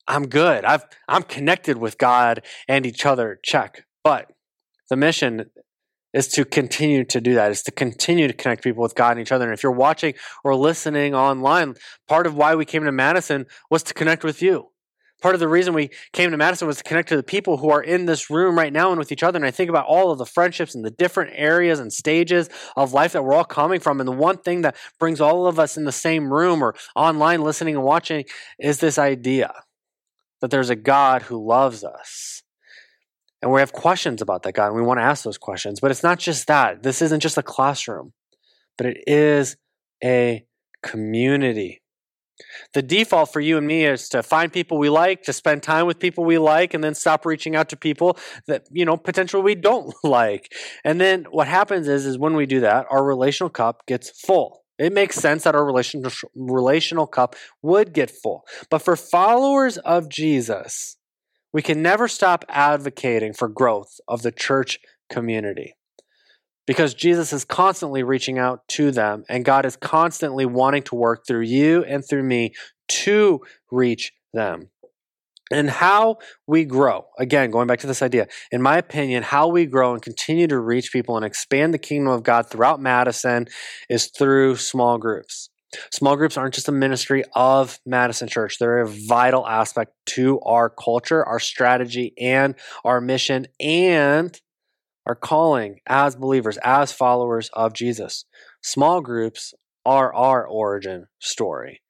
I'm 0.08 0.26
good. 0.26 0.64
I've 0.64 0.84
I'm 1.06 1.22
connected 1.22 1.76
with 1.76 1.96
God 1.96 2.44
and 2.66 2.84
each 2.86 3.06
other. 3.06 3.38
Check. 3.44 3.84
But 4.02 4.32
the 4.90 4.96
mission 4.96 5.50
is 6.12 6.28
to 6.28 6.44
continue 6.44 7.04
to 7.04 7.20
do 7.20 7.34
that, 7.34 7.50
is 7.50 7.62
to 7.62 7.70
continue 7.70 8.26
to 8.26 8.34
connect 8.34 8.64
people 8.64 8.82
with 8.82 8.94
God 8.94 9.12
and 9.12 9.20
each 9.20 9.32
other. 9.32 9.44
And 9.44 9.54
if 9.54 9.62
you're 9.62 9.72
watching 9.72 10.14
or 10.44 10.54
listening 10.54 11.14
online, 11.14 11.74
part 12.08 12.26
of 12.26 12.34
why 12.34 12.54
we 12.54 12.64
came 12.64 12.84
to 12.84 12.92
Madison 12.92 13.46
was 13.70 13.82
to 13.84 13.94
connect 13.94 14.24
with 14.24 14.42
you. 14.42 14.71
Part 15.22 15.34
of 15.34 15.40
the 15.40 15.48
reason 15.48 15.72
we 15.72 15.90
came 16.12 16.32
to 16.32 16.36
Madison 16.36 16.66
was 16.66 16.78
to 16.78 16.82
connect 16.82 17.08
to 17.10 17.16
the 17.16 17.22
people 17.22 17.56
who 17.56 17.70
are 17.70 17.82
in 17.82 18.06
this 18.06 18.28
room 18.28 18.58
right 18.58 18.72
now 18.72 18.90
and 18.90 18.98
with 18.98 19.12
each 19.12 19.22
other. 19.22 19.36
And 19.36 19.46
I 19.46 19.52
think 19.52 19.70
about 19.70 19.86
all 19.86 20.10
of 20.10 20.18
the 20.18 20.26
friendships 20.26 20.74
and 20.74 20.84
the 20.84 20.90
different 20.90 21.30
areas 21.36 21.78
and 21.78 21.92
stages 21.92 22.50
of 22.76 22.92
life 22.92 23.12
that 23.12 23.24
we're 23.24 23.34
all 23.34 23.44
coming 23.44 23.78
from. 23.78 24.00
And 24.00 24.08
the 24.08 24.12
one 24.12 24.38
thing 24.38 24.62
that 24.62 24.76
brings 24.98 25.20
all 25.20 25.46
of 25.46 25.60
us 25.60 25.76
in 25.76 25.84
the 25.84 25.92
same 25.92 26.32
room 26.32 26.62
or 26.62 26.74
online 26.96 27.42
listening 27.42 27.76
and 27.76 27.84
watching 27.84 28.24
is 28.58 28.78
this 28.78 28.98
idea 28.98 29.54
that 30.40 30.50
there's 30.50 30.70
a 30.70 30.76
God 30.76 31.22
who 31.22 31.46
loves 31.46 31.84
us. 31.84 32.42
And 33.40 33.52
we 33.52 33.60
have 33.60 33.72
questions 33.72 34.22
about 34.22 34.42
that 34.42 34.52
God, 34.52 34.68
and 34.68 34.76
we 34.76 34.82
want 34.82 34.98
to 34.98 35.04
ask 35.04 35.24
those 35.24 35.38
questions. 35.38 35.80
But 35.80 35.90
it's 35.90 36.02
not 36.02 36.18
just 36.18 36.46
that. 36.48 36.82
This 36.82 37.02
isn't 37.02 37.20
just 37.20 37.38
a 37.38 37.42
classroom, 37.42 38.12
but 38.76 38.86
it 38.86 39.04
is 39.06 39.56
a 40.02 40.44
community. 40.82 41.81
The 42.74 42.82
default 42.82 43.32
for 43.32 43.40
you 43.40 43.58
and 43.58 43.66
me 43.66 43.84
is 43.84 44.08
to 44.10 44.22
find 44.22 44.52
people 44.52 44.78
we 44.78 44.88
like, 44.88 45.22
to 45.24 45.32
spend 45.32 45.62
time 45.62 45.86
with 45.86 45.98
people 45.98 46.24
we 46.24 46.38
like, 46.38 46.74
and 46.74 46.82
then 46.82 46.94
stop 46.94 47.26
reaching 47.26 47.56
out 47.56 47.68
to 47.70 47.76
people 47.76 48.18
that, 48.46 48.66
you 48.70 48.84
know, 48.84 48.96
potentially 48.96 49.42
we 49.42 49.54
don't 49.54 49.94
like. 50.04 50.52
And 50.84 51.00
then 51.00 51.24
what 51.30 51.48
happens 51.48 51.88
is, 51.88 52.06
is 52.06 52.18
when 52.18 52.34
we 52.34 52.46
do 52.46 52.60
that, 52.60 52.86
our 52.90 53.04
relational 53.04 53.50
cup 53.50 53.86
gets 53.86 54.10
full. 54.10 54.64
It 54.78 54.92
makes 54.92 55.16
sense 55.16 55.44
that 55.44 55.54
our 55.54 55.64
relational, 55.64 56.10
relational 56.34 57.06
cup 57.06 57.36
would 57.62 57.92
get 57.92 58.10
full. 58.10 58.44
But 58.70 58.80
for 58.80 58.96
followers 58.96 59.78
of 59.78 60.08
Jesus, 60.08 60.96
we 61.52 61.62
can 61.62 61.82
never 61.82 62.08
stop 62.08 62.44
advocating 62.48 63.32
for 63.34 63.48
growth 63.48 64.00
of 64.08 64.22
the 64.22 64.32
church 64.32 64.78
community 65.10 65.74
because 66.72 66.94
Jesus 66.94 67.34
is 67.34 67.44
constantly 67.44 68.02
reaching 68.02 68.38
out 68.38 68.66
to 68.68 68.90
them, 68.90 69.24
and 69.28 69.44
God 69.44 69.66
is 69.66 69.76
constantly 69.76 70.46
wanting 70.46 70.82
to 70.84 70.94
work 70.94 71.26
through 71.26 71.42
you 71.42 71.84
and 71.84 72.02
through 72.02 72.22
me 72.22 72.54
to 72.88 73.40
reach 73.70 74.10
them. 74.32 74.70
And 75.52 75.68
how 75.68 76.16
we 76.46 76.64
grow, 76.64 77.04
again, 77.18 77.50
going 77.50 77.66
back 77.66 77.80
to 77.80 77.86
this 77.86 78.00
idea, 78.00 78.26
in 78.50 78.62
my 78.62 78.78
opinion, 78.78 79.22
how 79.22 79.48
we 79.48 79.66
grow 79.66 79.92
and 79.92 80.00
continue 80.00 80.46
to 80.46 80.58
reach 80.58 80.92
people 80.92 81.14
and 81.16 81.26
expand 81.26 81.74
the 81.74 81.78
kingdom 81.78 82.10
of 82.10 82.22
God 82.22 82.48
throughout 82.48 82.80
Madison 82.80 83.48
is 83.90 84.06
through 84.06 84.56
small 84.56 84.96
groups. 84.96 85.50
Small 85.92 86.16
groups 86.16 86.38
aren't 86.38 86.54
just 86.54 86.68
a 86.68 86.72
ministry 86.72 87.22
of 87.34 87.80
Madison 87.84 88.28
Church. 88.28 88.58
They're 88.58 88.80
a 88.80 88.88
vital 88.88 89.46
aspect 89.46 89.92
to 90.06 90.40
our 90.40 90.70
culture, 90.70 91.22
our 91.22 91.38
strategy, 91.38 92.14
and 92.18 92.54
our 92.82 93.02
mission, 93.02 93.46
and 93.60 94.40
our 95.06 95.14
calling 95.14 95.80
as 95.86 96.16
believers, 96.16 96.58
as 96.62 96.92
followers 96.92 97.50
of 97.52 97.72
Jesus. 97.72 98.24
Small 98.62 99.00
groups 99.00 99.54
are 99.84 100.14
our 100.14 100.46
origin 100.46 101.06
story. 101.18 101.80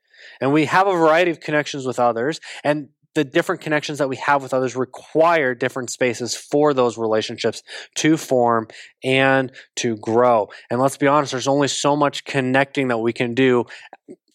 And 0.41 0.53
we 0.53 0.67
have 0.67 0.87
a 0.87 0.93
variety 0.93 1.31
of 1.31 1.41
connections 1.41 1.87
with 1.87 1.99
others, 1.99 2.41
and 2.65 2.89
the 3.15 3.25
different 3.25 3.61
connections 3.61 3.99
that 3.99 4.09
we 4.09 4.17
have 4.17 4.43
with 4.43 4.55
others 4.55 4.75
require 4.75 5.55
different 5.55 5.91
spaces 5.91 6.35
for 6.35 6.73
those 6.73 6.97
relationships 6.97 7.63
to 7.97 8.17
form 8.17 8.69
and 9.05 9.53
to 9.77 9.97
grow. 9.99 10.49
And 10.71 10.81
let's 10.81 10.97
be 10.97 11.07
honest, 11.07 11.33
there's 11.33 11.49
only 11.49 11.69
so 11.69 11.95
much 11.95 12.25
connecting 12.25 12.89
that 12.89 12.99
we 12.99 13.13
can 13.13 13.35
do 13.35 13.67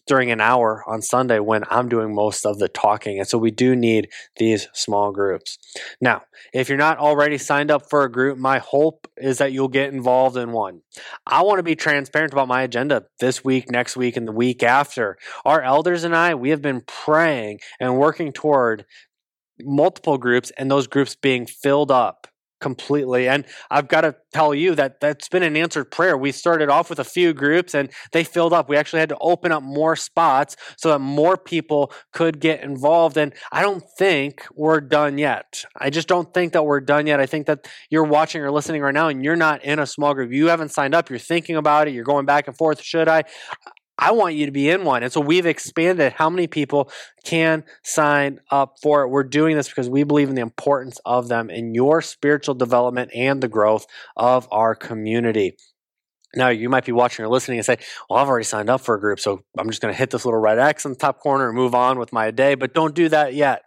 during 0.08 0.32
an 0.32 0.42
hour 0.42 0.84
on 0.88 1.02
Sunday 1.02 1.40
when 1.40 1.64
I'm 1.70 1.90
doing 1.90 2.16
most 2.16 2.46
of 2.46 2.60
the 2.60 2.68
talking. 2.68 3.20
And 3.20 3.28
so 3.28 3.38
we 3.38 3.52
do 3.52 3.76
need 3.76 4.10
these 4.38 4.68
small 4.74 5.12
groups. 5.12 5.58
Now, 6.02 6.24
if 6.54 6.70
you're 6.70 6.78
not 6.78 6.98
already 6.98 7.38
signed 7.38 7.70
up 7.70 7.90
for 7.90 8.04
a 8.04 8.12
group, 8.12 8.38
my 8.38 8.60
hope 8.60 9.08
is 9.18 9.38
that 9.38 9.52
you'll 9.52 9.68
get 9.68 9.94
involved 9.94 10.38
in 10.38 10.52
one. 10.52 10.82
I 11.26 11.44
want 11.44 11.60
to 11.60 11.64
be 11.64 11.76
transparent 11.76 12.34
about 12.34 12.48
my 12.48 12.64
agenda 12.64 13.06
this 13.20 13.44
week, 13.44 13.70
next 13.70 13.98
week, 13.98 14.18
and 14.18 14.28
the 14.28 14.32
week 14.32 14.64
after. 14.64 15.18
Our 15.46 15.62
elders 15.62 16.04
and 16.04 16.16
I, 16.16 16.36
we 16.36 16.50
have 16.50 16.62
been 16.62 16.82
praying 16.88 17.60
and 17.80 17.98
working 17.98 18.32
toward 18.32 18.86
multiple 19.60 20.18
groups 20.18 20.52
and 20.58 20.70
those 20.70 20.88
groups 20.88 21.16
being 21.16 21.46
filled 21.46 21.92
up 21.92 22.28
completely. 22.60 23.28
And 23.28 23.46
I've 23.70 23.88
got 23.88 24.02
to 24.02 24.16
tell 24.34 24.54
you 24.54 24.76
that 24.76 25.00
that's 25.00 25.30
been 25.30 25.44
an 25.44 25.56
answered 25.56 25.86
prayer. 25.86 26.18
We 26.18 26.32
started 26.32 26.70
off 26.70 26.90
with 26.90 27.00
a 27.00 27.04
few 27.04 27.34
groups 27.34 27.74
and 27.76 27.90
they 28.12 28.24
filled 28.24 28.54
up. 28.54 28.70
We 28.70 28.78
actually 28.78 29.00
had 29.00 29.10
to 29.10 29.18
open 29.20 29.52
up 29.52 29.64
more 29.64 29.96
spots 29.96 30.56
so 30.78 30.90
that 30.90 31.00
more 31.00 31.38
people 31.38 31.92
could 32.14 32.40
get 32.40 32.64
involved. 32.64 33.18
And 33.18 33.34
I 33.52 33.62
don't 33.62 33.84
think 33.98 34.46
we're 34.56 34.82
done 34.82 35.18
yet. 35.18 35.66
I 35.78 35.90
just 35.90 36.08
don't 36.08 36.34
think 36.34 36.54
that 36.54 36.66
we're 36.66 36.82
done 36.82 37.08
yet. 37.08 37.20
I 37.20 37.26
think 37.26 37.48
that 37.48 37.68
you're 37.90 38.04
watching 38.04 38.42
or 38.42 38.52
listening 38.52 38.82
right 38.82 38.94
now 38.94 39.08
and 39.08 39.24
you're 39.24 39.36
not 39.36 39.64
in 39.64 39.80
a 39.80 39.86
small 39.86 40.14
group. 40.14 40.32
You 40.32 40.48
haven't 40.48 40.70
signed 40.70 40.96
up. 40.96 41.10
You're 41.10 41.20
thinking 41.20 41.56
about 41.56 41.88
it. 41.88 41.94
You're 41.94 42.04
going 42.04 42.26
back 42.26 42.48
and 42.48 42.58
forth. 42.58 42.82
Should 42.82 43.08
I? 43.08 43.24
I 44.00 44.12
want 44.12 44.36
you 44.36 44.46
to 44.46 44.52
be 44.52 44.70
in 44.70 44.84
one. 44.84 45.04
And 45.04 45.12
so 45.12 45.20
we've 45.20 45.46
expanded 45.46 46.14
how 46.14 46.30
many 46.30 46.48
people 46.48 46.92
can 47.24 47.64
sign 47.84 48.40
up 48.52 48.76
for 48.82 49.04
it. 49.04 49.10
We're 49.10 49.24
doing 49.24 49.56
this 49.56 49.68
because 49.68 49.90
we 49.90 50.04
believe 50.04 50.30
in 50.30 50.36
the 50.36 50.42
importance 50.42 51.00
of 51.06 51.28
them 51.28 51.50
in 51.50 51.74
your 51.74 52.02
spiritual 52.02 52.56
development 52.56 53.12
and 53.16 53.42
the 53.42 53.48
growth 53.48 53.88
of 54.16 54.48
our 54.52 54.76
community. 54.76 55.58
Now, 56.36 56.50
you 56.50 56.70
might 56.70 56.86
be 56.86 56.92
watching 56.92 57.26
or 57.26 57.30
listening 57.30 57.58
and 57.58 57.66
say, 57.66 57.78
Well, 58.10 58.20
I've 58.20 58.28
already 58.28 58.44
signed 58.44 58.70
up 58.70 58.82
for 58.82 58.94
a 58.96 59.00
group, 59.00 59.20
so 59.20 59.42
I'm 59.58 59.70
just 59.70 59.82
going 59.82 59.94
to 59.94 59.98
hit 59.98 60.12
this 60.12 60.26
little 60.26 60.40
red 60.40 60.60
X 60.60 60.86
in 60.86 60.92
the 60.92 60.98
top 60.98 61.20
corner 61.20 61.48
and 61.48 61.56
move 61.56 61.74
on 61.74 61.98
with 61.98 62.14
my 62.14 62.30
day. 62.32 62.54
But 62.54 62.74
don't 62.74 62.94
do 62.94 63.10
that 63.10 63.34
yet 63.34 63.66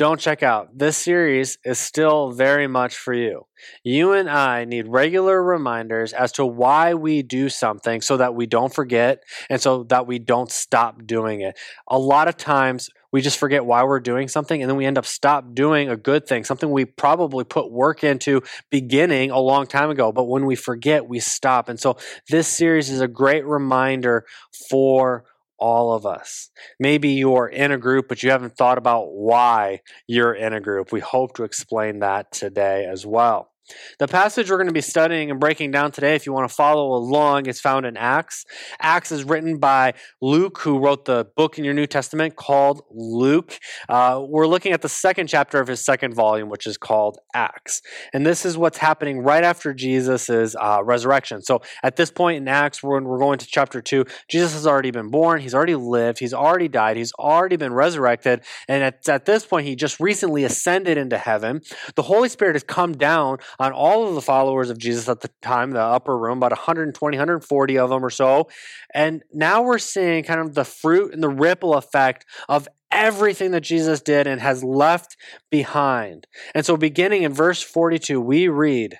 don't 0.00 0.18
check 0.18 0.42
out. 0.42 0.78
This 0.78 0.96
series 0.96 1.58
is 1.62 1.78
still 1.78 2.32
very 2.32 2.66
much 2.66 2.96
for 2.96 3.12
you. 3.12 3.44
You 3.84 4.14
and 4.14 4.30
I 4.30 4.64
need 4.64 4.88
regular 4.88 5.42
reminders 5.42 6.14
as 6.14 6.32
to 6.32 6.46
why 6.46 6.94
we 6.94 7.22
do 7.22 7.50
something 7.50 8.00
so 8.00 8.16
that 8.16 8.34
we 8.34 8.46
don't 8.46 8.72
forget 8.72 9.22
and 9.50 9.60
so 9.60 9.82
that 9.90 10.06
we 10.06 10.18
don't 10.18 10.50
stop 10.50 11.04
doing 11.04 11.42
it. 11.42 11.58
A 11.86 11.98
lot 11.98 12.28
of 12.28 12.38
times 12.38 12.88
we 13.12 13.20
just 13.20 13.36
forget 13.36 13.66
why 13.66 13.84
we're 13.84 14.00
doing 14.00 14.28
something 14.28 14.62
and 14.62 14.70
then 14.70 14.78
we 14.78 14.86
end 14.86 14.96
up 14.96 15.04
stop 15.04 15.52
doing 15.52 15.90
a 15.90 15.98
good 15.98 16.26
thing, 16.26 16.44
something 16.44 16.70
we 16.70 16.86
probably 16.86 17.44
put 17.44 17.70
work 17.70 18.02
into 18.02 18.40
beginning 18.70 19.30
a 19.30 19.38
long 19.38 19.66
time 19.66 19.90
ago. 19.90 20.12
But 20.12 20.24
when 20.24 20.46
we 20.46 20.56
forget, 20.56 21.06
we 21.10 21.20
stop. 21.20 21.68
And 21.68 21.78
so 21.78 21.98
this 22.30 22.48
series 22.48 22.88
is 22.88 23.02
a 23.02 23.08
great 23.08 23.44
reminder 23.44 24.24
for 24.70 25.26
all 25.60 25.92
of 25.92 26.06
us. 26.06 26.50
Maybe 26.78 27.10
you're 27.10 27.46
in 27.48 27.70
a 27.70 27.78
group, 27.78 28.08
but 28.08 28.22
you 28.22 28.30
haven't 28.30 28.56
thought 28.56 28.78
about 28.78 29.12
why 29.12 29.80
you're 30.06 30.34
in 30.34 30.52
a 30.52 30.60
group. 30.60 30.92
We 30.92 31.00
hope 31.00 31.34
to 31.34 31.44
explain 31.44 32.00
that 32.00 32.32
today 32.32 32.86
as 32.86 33.06
well. 33.06 33.49
The 33.98 34.08
passage 34.08 34.50
we're 34.50 34.56
going 34.56 34.66
to 34.66 34.72
be 34.72 34.80
studying 34.80 35.30
and 35.30 35.38
breaking 35.40 35.70
down 35.70 35.92
today, 35.92 36.14
if 36.14 36.26
you 36.26 36.32
want 36.32 36.48
to 36.48 36.54
follow 36.54 36.94
along, 36.94 37.46
is 37.46 37.60
found 37.60 37.86
in 37.86 37.96
Acts. 37.96 38.44
Acts 38.80 39.12
is 39.12 39.24
written 39.24 39.58
by 39.58 39.94
Luke, 40.20 40.58
who 40.58 40.78
wrote 40.78 41.04
the 41.04 41.26
book 41.36 41.58
in 41.58 41.64
your 41.64 41.74
New 41.74 41.86
Testament 41.86 42.36
called 42.36 42.82
Luke. 42.90 43.58
Uh, 43.88 44.22
we're 44.26 44.46
looking 44.46 44.72
at 44.72 44.82
the 44.82 44.88
second 44.88 45.26
chapter 45.28 45.60
of 45.60 45.68
his 45.68 45.84
second 45.84 46.14
volume, 46.14 46.48
which 46.48 46.66
is 46.66 46.76
called 46.76 47.18
Acts. 47.34 47.82
And 48.12 48.26
this 48.26 48.44
is 48.44 48.56
what's 48.56 48.78
happening 48.78 49.20
right 49.20 49.44
after 49.44 49.74
Jesus' 49.74 50.30
uh, 50.30 50.80
resurrection. 50.82 51.42
So 51.42 51.62
at 51.82 51.96
this 51.96 52.10
point 52.10 52.38
in 52.38 52.48
Acts, 52.48 52.82
we're, 52.82 53.00
we're 53.02 53.18
going 53.18 53.38
to 53.38 53.46
chapter 53.46 53.80
2. 53.80 54.04
Jesus 54.28 54.52
has 54.54 54.66
already 54.66 54.90
been 54.90 55.10
born, 55.10 55.40
he's 55.40 55.54
already 55.54 55.74
lived, 55.74 56.18
he's 56.18 56.34
already 56.34 56.68
died, 56.68 56.96
he's 56.96 57.12
already 57.14 57.56
been 57.56 57.72
resurrected. 57.72 58.42
And 58.68 58.82
at, 58.82 59.08
at 59.08 59.24
this 59.24 59.44
point, 59.44 59.66
he 59.66 59.76
just 59.76 60.00
recently 60.00 60.44
ascended 60.44 60.98
into 60.98 61.18
heaven. 61.18 61.62
The 61.94 62.02
Holy 62.02 62.28
Spirit 62.28 62.54
has 62.54 62.64
come 62.64 62.92
down 62.92 63.38
on 63.60 63.72
all 63.72 64.08
of 64.08 64.14
the 64.14 64.22
followers 64.22 64.70
of 64.70 64.78
Jesus 64.78 65.06
at 65.08 65.20
the 65.20 65.30
time, 65.42 65.72
the 65.72 65.80
upper 65.80 66.16
room, 66.16 66.38
about 66.38 66.52
120, 66.52 67.16
140 67.16 67.78
of 67.78 67.90
them 67.90 68.02
or 68.04 68.08
so. 68.10 68.48
And 68.94 69.22
now 69.32 69.62
we're 69.62 69.78
seeing 69.78 70.24
kind 70.24 70.40
of 70.40 70.54
the 70.54 70.64
fruit 70.64 71.12
and 71.12 71.22
the 71.22 71.28
ripple 71.28 71.74
effect 71.74 72.24
of 72.48 72.66
everything 72.90 73.50
that 73.50 73.60
Jesus 73.60 74.00
did 74.00 74.26
and 74.26 74.40
has 74.40 74.64
left 74.64 75.16
behind. 75.50 76.26
And 76.54 76.64
so, 76.64 76.78
beginning 76.78 77.22
in 77.22 77.34
verse 77.34 77.62
42, 77.62 78.18
we 78.18 78.48
read, 78.48 78.98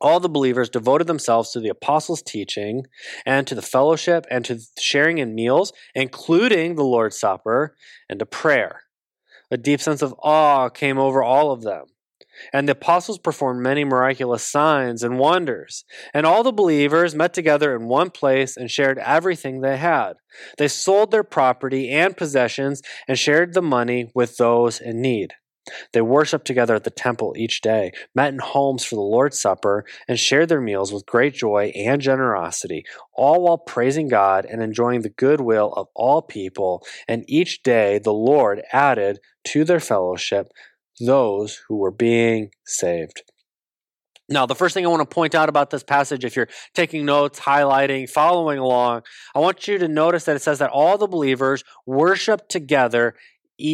all 0.00 0.18
the 0.18 0.30
believers 0.30 0.70
devoted 0.70 1.06
themselves 1.06 1.50
to 1.50 1.60
the 1.60 1.68
apostles' 1.68 2.22
teaching 2.22 2.86
and 3.26 3.46
to 3.46 3.54
the 3.54 3.60
fellowship 3.60 4.24
and 4.30 4.42
to 4.46 4.58
sharing 4.78 5.18
in 5.18 5.34
meals, 5.34 5.74
including 5.94 6.76
the 6.76 6.84
Lord's 6.84 7.20
Supper, 7.20 7.76
and 8.08 8.18
to 8.18 8.24
prayer. 8.24 8.80
A 9.50 9.58
deep 9.58 9.82
sense 9.82 10.00
of 10.00 10.14
awe 10.22 10.70
came 10.70 10.98
over 10.98 11.22
all 11.22 11.52
of 11.52 11.60
them. 11.60 11.84
And 12.52 12.68
the 12.68 12.72
apostles 12.72 13.18
performed 13.18 13.62
many 13.62 13.84
miraculous 13.84 14.44
signs 14.44 15.02
and 15.02 15.18
wonders. 15.18 15.84
And 16.14 16.26
all 16.26 16.42
the 16.42 16.52
believers 16.52 17.14
met 17.14 17.34
together 17.34 17.74
in 17.74 17.86
one 17.86 18.10
place 18.10 18.56
and 18.56 18.70
shared 18.70 18.98
everything 18.98 19.60
they 19.60 19.76
had. 19.76 20.14
They 20.58 20.68
sold 20.68 21.10
their 21.10 21.24
property 21.24 21.90
and 21.90 22.16
possessions 22.16 22.82
and 23.08 23.18
shared 23.18 23.54
the 23.54 23.62
money 23.62 24.10
with 24.14 24.36
those 24.36 24.80
in 24.80 25.00
need. 25.00 25.34
They 25.92 26.00
worshiped 26.00 26.46
together 26.46 26.74
at 26.74 26.84
the 26.84 26.90
temple 26.90 27.34
each 27.36 27.60
day, 27.60 27.92
met 28.14 28.32
in 28.32 28.38
homes 28.38 28.84
for 28.84 28.94
the 28.94 29.02
Lord's 29.02 29.40
Supper, 29.40 29.84
and 30.08 30.18
shared 30.18 30.48
their 30.48 30.60
meals 30.60 30.92
with 30.92 31.06
great 31.06 31.34
joy 31.34 31.72
and 31.76 32.00
generosity, 32.00 32.84
all 33.14 33.42
while 33.42 33.58
praising 33.58 34.08
God 34.08 34.46
and 34.46 34.62
enjoying 34.62 35.02
the 35.02 35.10
goodwill 35.10 35.72
of 35.76 35.88
all 35.94 36.22
people. 36.22 36.84
And 37.06 37.24
each 37.28 37.62
day 37.62 37.98
the 37.98 38.12
Lord 38.12 38.62
added 38.72 39.20
to 39.48 39.64
their 39.64 39.80
fellowship 39.80 40.50
those 41.00 41.60
who 41.68 41.76
were 41.76 41.90
being 41.90 42.50
saved. 42.64 43.22
Now, 44.28 44.46
the 44.46 44.54
first 44.54 44.74
thing 44.74 44.86
I 44.86 44.88
want 44.88 45.08
to 45.08 45.12
point 45.12 45.34
out 45.34 45.48
about 45.48 45.70
this 45.70 45.82
passage, 45.82 46.24
if 46.24 46.36
you're 46.36 46.48
taking 46.72 47.04
notes, 47.04 47.40
highlighting, 47.40 48.08
following 48.08 48.60
along, 48.60 49.02
I 49.34 49.40
want 49.40 49.66
you 49.66 49.76
to 49.78 49.88
notice 49.88 50.24
that 50.26 50.36
it 50.36 50.42
says 50.42 50.60
that 50.60 50.70
all 50.70 50.96
the 50.98 51.08
believers 51.08 51.64
worship 51.84 52.48
together 52.48 53.16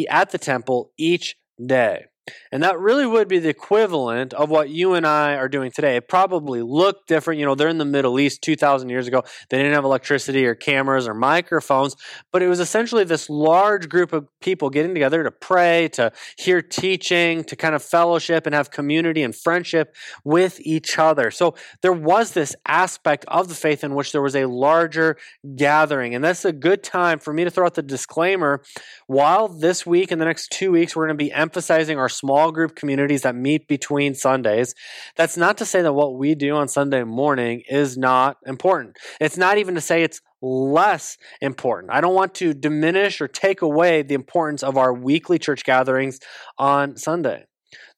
at 0.08 0.30
the 0.30 0.38
temple 0.38 0.92
each 0.96 1.36
day. 1.64 2.06
And 2.52 2.62
that 2.62 2.78
really 2.78 3.06
would 3.06 3.28
be 3.28 3.38
the 3.38 3.48
equivalent 3.48 4.34
of 4.34 4.50
what 4.50 4.70
you 4.70 4.94
and 4.94 5.06
I 5.06 5.34
are 5.34 5.48
doing 5.48 5.70
today. 5.70 5.96
It 5.96 6.08
probably 6.08 6.62
looked 6.62 7.08
different. 7.08 7.40
You 7.40 7.46
know, 7.46 7.54
they're 7.54 7.68
in 7.68 7.78
the 7.78 7.84
Middle 7.84 8.18
East 8.18 8.42
2,000 8.42 8.88
years 8.88 9.06
ago. 9.06 9.22
They 9.50 9.58
didn't 9.58 9.74
have 9.74 9.84
electricity 9.84 10.44
or 10.46 10.54
cameras 10.54 11.06
or 11.06 11.14
microphones, 11.14 11.96
but 12.32 12.42
it 12.42 12.48
was 12.48 12.60
essentially 12.60 13.04
this 13.04 13.30
large 13.30 13.88
group 13.88 14.12
of 14.12 14.28
people 14.40 14.70
getting 14.70 14.94
together 14.94 15.22
to 15.22 15.30
pray, 15.30 15.88
to 15.92 16.12
hear 16.36 16.62
teaching, 16.62 17.44
to 17.44 17.56
kind 17.56 17.74
of 17.74 17.82
fellowship 17.82 18.46
and 18.46 18.54
have 18.54 18.70
community 18.70 19.22
and 19.22 19.34
friendship 19.34 19.94
with 20.24 20.60
each 20.60 20.98
other. 20.98 21.30
So 21.30 21.54
there 21.82 21.92
was 21.92 22.32
this 22.32 22.56
aspect 22.66 23.24
of 23.28 23.48
the 23.48 23.54
faith 23.54 23.84
in 23.84 23.94
which 23.94 24.12
there 24.12 24.22
was 24.22 24.36
a 24.36 24.46
larger 24.46 25.16
gathering. 25.56 26.14
And 26.14 26.24
that's 26.24 26.44
a 26.44 26.52
good 26.52 26.82
time 26.82 27.18
for 27.18 27.32
me 27.32 27.44
to 27.44 27.50
throw 27.50 27.66
out 27.66 27.74
the 27.74 27.82
disclaimer. 27.82 28.62
While 29.06 29.48
this 29.48 29.86
week 29.86 30.10
and 30.10 30.20
the 30.20 30.24
next 30.24 30.50
two 30.50 30.72
weeks, 30.72 30.96
we're 30.96 31.06
going 31.06 31.18
to 31.18 31.24
be 31.24 31.32
emphasizing 31.32 31.98
our 31.98 32.08
small 32.16 32.52
group 32.52 32.74
communities 32.74 33.22
that 33.22 33.34
meet 33.34 33.68
between 33.68 34.14
Sundays. 34.14 34.74
That's 35.16 35.36
not 35.36 35.58
to 35.58 35.64
say 35.64 35.82
that 35.82 35.92
what 35.92 36.16
we 36.16 36.34
do 36.34 36.56
on 36.56 36.68
Sunday 36.68 37.04
morning 37.04 37.62
is 37.68 37.96
not 37.96 38.38
important. 38.46 38.96
It's 39.20 39.36
not 39.36 39.58
even 39.58 39.74
to 39.74 39.80
say 39.80 40.02
it's 40.02 40.20
less 40.42 41.16
important. 41.40 41.92
I 41.92 42.00
don't 42.00 42.14
want 42.14 42.34
to 42.36 42.54
diminish 42.54 43.20
or 43.20 43.28
take 43.28 43.62
away 43.62 44.02
the 44.02 44.14
importance 44.14 44.62
of 44.62 44.76
our 44.76 44.92
weekly 44.92 45.38
church 45.38 45.64
gatherings 45.64 46.20
on 46.58 46.96
Sunday. 46.96 47.44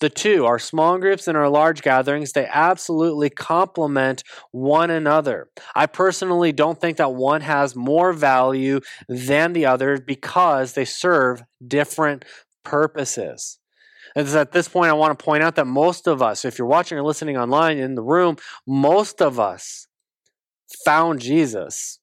The 0.00 0.08
two, 0.08 0.46
our 0.46 0.58
small 0.58 0.98
groups 0.98 1.26
and 1.26 1.36
our 1.36 1.48
large 1.48 1.82
gatherings, 1.82 2.32
they 2.32 2.46
absolutely 2.46 3.30
complement 3.30 4.22
one 4.52 4.90
another. 4.90 5.48
I 5.74 5.86
personally 5.86 6.52
don't 6.52 6.80
think 6.80 6.98
that 6.98 7.14
one 7.14 7.40
has 7.42 7.74
more 7.74 8.12
value 8.12 8.80
than 9.08 9.52
the 9.52 9.66
other 9.66 9.98
because 9.98 10.72
they 10.72 10.84
serve 10.84 11.42
different 11.66 12.24
purposes. 12.64 13.58
And 14.14 14.28
at 14.28 14.52
this 14.52 14.68
point, 14.68 14.90
I 14.90 14.94
want 14.94 15.18
to 15.18 15.24
point 15.24 15.42
out 15.42 15.56
that 15.56 15.66
most 15.66 16.06
of 16.06 16.22
us, 16.22 16.44
if 16.44 16.58
you're 16.58 16.68
watching 16.68 16.98
or 16.98 17.02
listening 17.02 17.36
online 17.36 17.78
in 17.78 17.94
the 17.94 18.02
room, 18.02 18.36
most 18.66 19.20
of 19.20 19.38
us 19.38 19.86
found 20.84 21.20
Jesus 21.20 21.98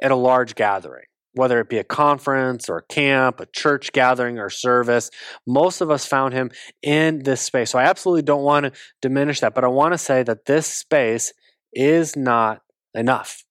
at 0.00 0.10
a 0.10 0.16
large 0.16 0.54
gathering, 0.54 1.06
whether 1.32 1.60
it 1.60 1.68
be 1.68 1.78
a 1.78 1.84
conference 1.84 2.68
or 2.68 2.78
a 2.78 2.82
camp, 2.82 3.40
a 3.40 3.46
church 3.46 3.92
gathering 3.92 4.38
or 4.38 4.50
service. 4.50 5.10
Most 5.46 5.80
of 5.80 5.90
us 5.90 6.06
found 6.06 6.34
him 6.34 6.50
in 6.82 7.22
this 7.22 7.40
space. 7.40 7.70
So 7.70 7.78
I 7.78 7.84
absolutely 7.84 8.22
don't 8.22 8.42
want 8.42 8.66
to 8.66 8.72
diminish 9.00 9.40
that, 9.40 9.54
but 9.54 9.64
I 9.64 9.68
want 9.68 9.94
to 9.94 9.98
say 9.98 10.22
that 10.22 10.46
this 10.46 10.66
space 10.66 11.32
is 11.72 12.16
not 12.16 12.62
enough. 12.94 13.44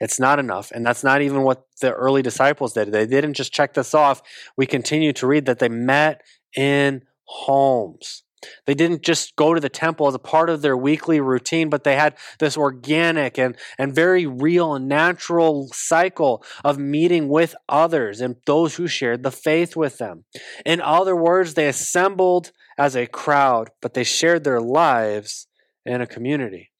It's 0.00 0.18
not 0.18 0.38
enough. 0.38 0.70
And 0.72 0.84
that's 0.84 1.04
not 1.04 1.20
even 1.20 1.42
what 1.42 1.66
the 1.80 1.92
early 1.92 2.22
disciples 2.22 2.72
did. 2.72 2.90
They 2.90 3.06
didn't 3.06 3.34
just 3.34 3.52
check 3.52 3.74
this 3.74 3.94
off. 3.94 4.22
We 4.56 4.66
continue 4.66 5.12
to 5.14 5.26
read 5.26 5.46
that 5.46 5.58
they 5.58 5.68
met 5.68 6.22
in 6.56 7.02
homes. 7.30 8.24
They 8.66 8.74
didn't 8.74 9.02
just 9.02 9.36
go 9.36 9.52
to 9.52 9.60
the 9.60 9.68
temple 9.68 10.06
as 10.06 10.14
a 10.14 10.18
part 10.18 10.48
of 10.48 10.62
their 10.62 10.76
weekly 10.76 11.20
routine, 11.20 11.68
but 11.68 11.84
they 11.84 11.96
had 11.96 12.16
this 12.38 12.56
organic 12.56 13.38
and, 13.38 13.56
and 13.78 13.94
very 13.94 14.26
real 14.26 14.74
and 14.74 14.88
natural 14.88 15.68
cycle 15.72 16.42
of 16.64 16.78
meeting 16.78 17.28
with 17.28 17.54
others 17.68 18.20
and 18.20 18.36
those 18.46 18.76
who 18.76 18.86
shared 18.86 19.22
the 19.22 19.30
faith 19.30 19.76
with 19.76 19.98
them. 19.98 20.24
In 20.64 20.80
other 20.80 21.14
words, 21.14 21.54
they 21.54 21.68
assembled 21.68 22.52
as 22.78 22.96
a 22.96 23.06
crowd, 23.06 23.70
but 23.82 23.94
they 23.94 24.04
shared 24.04 24.44
their 24.44 24.60
lives 24.60 25.46
in 25.84 26.00
a 26.00 26.06
community. 26.06 26.70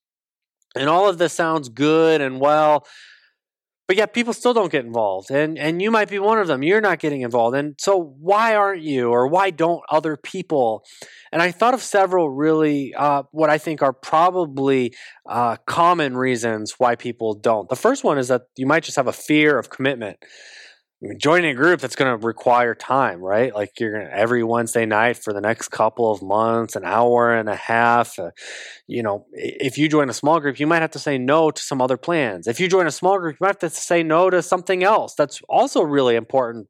And 0.74 0.88
all 0.88 1.08
of 1.08 1.18
this 1.18 1.32
sounds 1.32 1.68
good 1.68 2.20
and 2.20 2.40
well, 2.40 2.86
but 3.90 3.96
yet 3.96 4.14
people 4.14 4.32
still 4.32 4.54
don't 4.54 4.70
get 4.70 4.84
involved 4.84 5.32
and 5.32 5.58
and 5.58 5.82
you 5.82 5.90
might 5.90 6.08
be 6.08 6.20
one 6.20 6.38
of 6.38 6.46
them. 6.46 6.62
You're 6.62 6.80
not 6.80 7.00
getting 7.00 7.22
involved 7.22 7.56
and 7.56 7.74
so 7.76 8.14
why 8.20 8.54
aren't 8.54 8.82
you 8.82 9.10
or 9.10 9.26
why 9.26 9.50
don't 9.50 9.82
other 9.90 10.16
people? 10.16 10.84
And 11.32 11.42
i 11.42 11.50
thought 11.50 11.74
of 11.74 11.82
several 11.82 12.30
really 12.30 12.94
uh, 12.94 13.24
what 13.32 13.50
i 13.50 13.58
think 13.58 13.82
are 13.82 13.92
probably 13.92 14.94
uh, 15.28 15.56
common 15.66 16.16
reasons 16.16 16.76
why 16.78 16.94
people 16.94 17.34
don't. 17.34 17.68
The 17.68 17.74
first 17.74 18.04
one 18.04 18.16
is 18.16 18.28
that 18.28 18.42
you 18.56 18.64
might 18.64 18.84
just 18.84 18.94
have 18.94 19.08
a 19.08 19.12
fear 19.12 19.58
of 19.58 19.70
commitment 19.70 20.18
joining 21.16 21.50
a 21.50 21.54
group 21.54 21.80
that's 21.80 21.96
going 21.96 22.18
to 22.18 22.26
require 22.26 22.74
time, 22.74 23.20
right? 23.20 23.54
Like 23.54 23.80
you're 23.80 23.92
going 23.92 24.06
to 24.06 24.14
every 24.14 24.44
Wednesday 24.44 24.84
night 24.84 25.16
for 25.16 25.32
the 25.32 25.40
next 25.40 25.68
couple 25.68 26.12
of 26.12 26.20
months, 26.20 26.76
an 26.76 26.84
hour 26.84 27.34
and 27.34 27.48
a 27.48 27.56
half. 27.56 28.18
Uh, 28.18 28.30
you 28.86 29.02
know, 29.02 29.26
if 29.32 29.78
you 29.78 29.88
join 29.88 30.10
a 30.10 30.14
small 30.14 30.40
group, 30.40 30.60
you 30.60 30.66
might 30.66 30.82
have 30.82 30.90
to 30.92 30.98
say 30.98 31.16
no 31.16 31.50
to 31.50 31.62
some 31.62 31.80
other 31.80 31.96
plans. 31.96 32.46
If 32.46 32.60
you 32.60 32.68
join 32.68 32.86
a 32.86 32.90
small 32.90 33.18
group, 33.18 33.34
you 33.34 33.44
might 33.44 33.60
have 33.60 33.70
to 33.70 33.70
say 33.70 34.02
no 34.02 34.28
to 34.28 34.42
something 34.42 34.82
else. 34.82 35.14
That's 35.14 35.40
also 35.48 35.82
really 35.82 36.16
important 36.16 36.68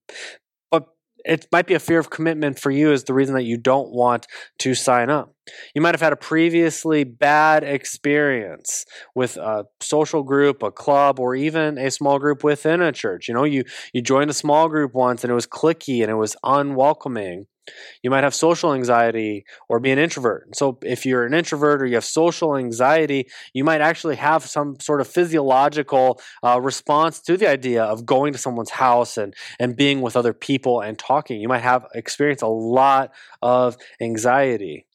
it 1.24 1.46
might 1.52 1.66
be 1.66 1.74
a 1.74 1.78
fear 1.78 1.98
of 1.98 2.10
commitment 2.10 2.58
for 2.58 2.70
you 2.70 2.92
is 2.92 3.04
the 3.04 3.14
reason 3.14 3.34
that 3.34 3.44
you 3.44 3.56
don't 3.56 3.90
want 3.90 4.26
to 4.58 4.74
sign 4.74 5.10
up. 5.10 5.34
You 5.74 5.82
might 5.82 5.94
have 5.94 6.00
had 6.00 6.12
a 6.12 6.16
previously 6.16 7.04
bad 7.04 7.64
experience 7.64 8.84
with 9.14 9.36
a 9.36 9.64
social 9.80 10.22
group, 10.22 10.62
a 10.62 10.70
club, 10.70 11.18
or 11.18 11.34
even 11.34 11.78
a 11.78 11.90
small 11.90 12.18
group 12.18 12.44
within 12.44 12.80
a 12.80 12.92
church. 12.92 13.28
You 13.28 13.34
know, 13.34 13.44
you 13.44 13.64
you 13.92 14.02
joined 14.02 14.30
a 14.30 14.34
small 14.34 14.68
group 14.68 14.94
once 14.94 15.24
and 15.24 15.30
it 15.30 15.34
was 15.34 15.46
clicky 15.46 16.02
and 16.02 16.10
it 16.10 16.14
was 16.14 16.36
unwelcoming. 16.44 17.46
You 18.02 18.10
might 18.10 18.24
have 18.24 18.34
social 18.34 18.74
anxiety 18.74 19.44
or 19.68 19.80
be 19.80 19.90
an 19.90 19.98
introvert. 19.98 20.56
So, 20.56 20.78
if 20.82 21.06
you're 21.06 21.24
an 21.24 21.34
introvert 21.34 21.82
or 21.82 21.86
you 21.86 21.94
have 21.94 22.04
social 22.04 22.56
anxiety, 22.56 23.28
you 23.52 23.64
might 23.64 23.80
actually 23.80 24.16
have 24.16 24.44
some 24.44 24.78
sort 24.80 25.00
of 25.00 25.08
physiological 25.08 26.20
uh, 26.42 26.60
response 26.60 27.20
to 27.22 27.36
the 27.36 27.48
idea 27.48 27.84
of 27.84 28.06
going 28.06 28.32
to 28.32 28.38
someone's 28.38 28.70
house 28.70 29.16
and, 29.16 29.34
and 29.58 29.76
being 29.76 30.00
with 30.00 30.16
other 30.16 30.32
people 30.32 30.80
and 30.80 30.98
talking. 30.98 31.40
You 31.40 31.48
might 31.48 31.62
have 31.62 31.86
experienced 31.94 32.42
a 32.42 32.48
lot 32.48 33.12
of 33.42 33.76
anxiety 34.00 34.86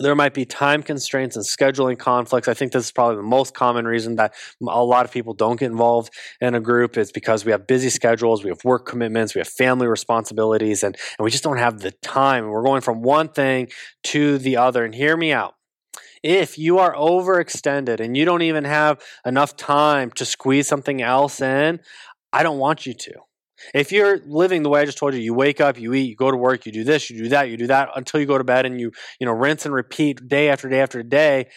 there 0.00 0.14
might 0.14 0.34
be 0.34 0.44
time 0.44 0.82
constraints 0.82 1.36
and 1.36 1.44
scheduling 1.44 1.98
conflicts. 1.98 2.48
I 2.48 2.54
think 2.54 2.72
this 2.72 2.84
is 2.84 2.92
probably 2.92 3.16
the 3.16 3.22
most 3.22 3.54
common 3.54 3.86
reason 3.86 4.16
that 4.16 4.34
a 4.60 4.84
lot 4.84 5.04
of 5.04 5.12
people 5.12 5.34
don't 5.34 5.58
get 5.58 5.70
involved 5.70 6.12
in 6.40 6.54
a 6.54 6.60
group 6.60 6.96
is 6.96 7.12
because 7.12 7.44
we 7.44 7.52
have 7.52 7.66
busy 7.66 7.90
schedules, 7.90 8.44
we 8.44 8.50
have 8.50 8.64
work 8.64 8.86
commitments, 8.86 9.34
we 9.34 9.40
have 9.40 9.48
family 9.48 9.86
responsibilities, 9.86 10.82
and, 10.82 10.96
and 11.18 11.24
we 11.24 11.30
just 11.30 11.44
don't 11.44 11.58
have 11.58 11.80
the 11.80 11.92
time. 12.02 12.48
We're 12.48 12.62
going 12.62 12.82
from 12.82 13.02
one 13.02 13.28
thing 13.28 13.68
to 14.04 14.38
the 14.38 14.56
other. 14.56 14.84
And 14.84 14.94
hear 14.94 15.16
me 15.16 15.32
out. 15.32 15.54
If 16.22 16.58
you 16.58 16.78
are 16.78 16.94
overextended 16.94 18.00
and 18.00 18.16
you 18.16 18.24
don't 18.24 18.42
even 18.42 18.64
have 18.64 19.00
enough 19.24 19.56
time 19.56 20.10
to 20.12 20.24
squeeze 20.24 20.66
something 20.66 21.00
else 21.00 21.40
in, 21.40 21.80
I 22.32 22.42
don't 22.42 22.58
want 22.58 22.86
you 22.86 22.94
to. 22.94 23.27
If 23.74 23.92
you're 23.92 24.20
living 24.26 24.62
the 24.62 24.68
way 24.68 24.80
I 24.80 24.84
just 24.84 24.98
told 24.98 25.14
you, 25.14 25.20
you 25.20 25.34
wake 25.34 25.60
up, 25.60 25.78
you 25.78 25.94
eat, 25.94 26.08
you 26.08 26.16
go 26.16 26.30
to 26.30 26.36
work, 26.36 26.66
you 26.66 26.72
do 26.72 26.84
this, 26.84 27.10
you 27.10 27.18
do 27.24 27.28
that, 27.30 27.50
you 27.50 27.56
do 27.56 27.66
that 27.68 27.90
until 27.94 28.20
you 28.20 28.26
go 28.26 28.38
to 28.38 28.44
bed 28.44 28.66
and 28.66 28.80
you, 28.80 28.92
you 29.18 29.26
know, 29.26 29.32
rinse 29.32 29.64
and 29.64 29.74
repeat 29.74 30.26
day 30.28 30.48
after 30.48 30.68
day 30.68 30.80
after 30.80 31.02
day. 31.02 31.48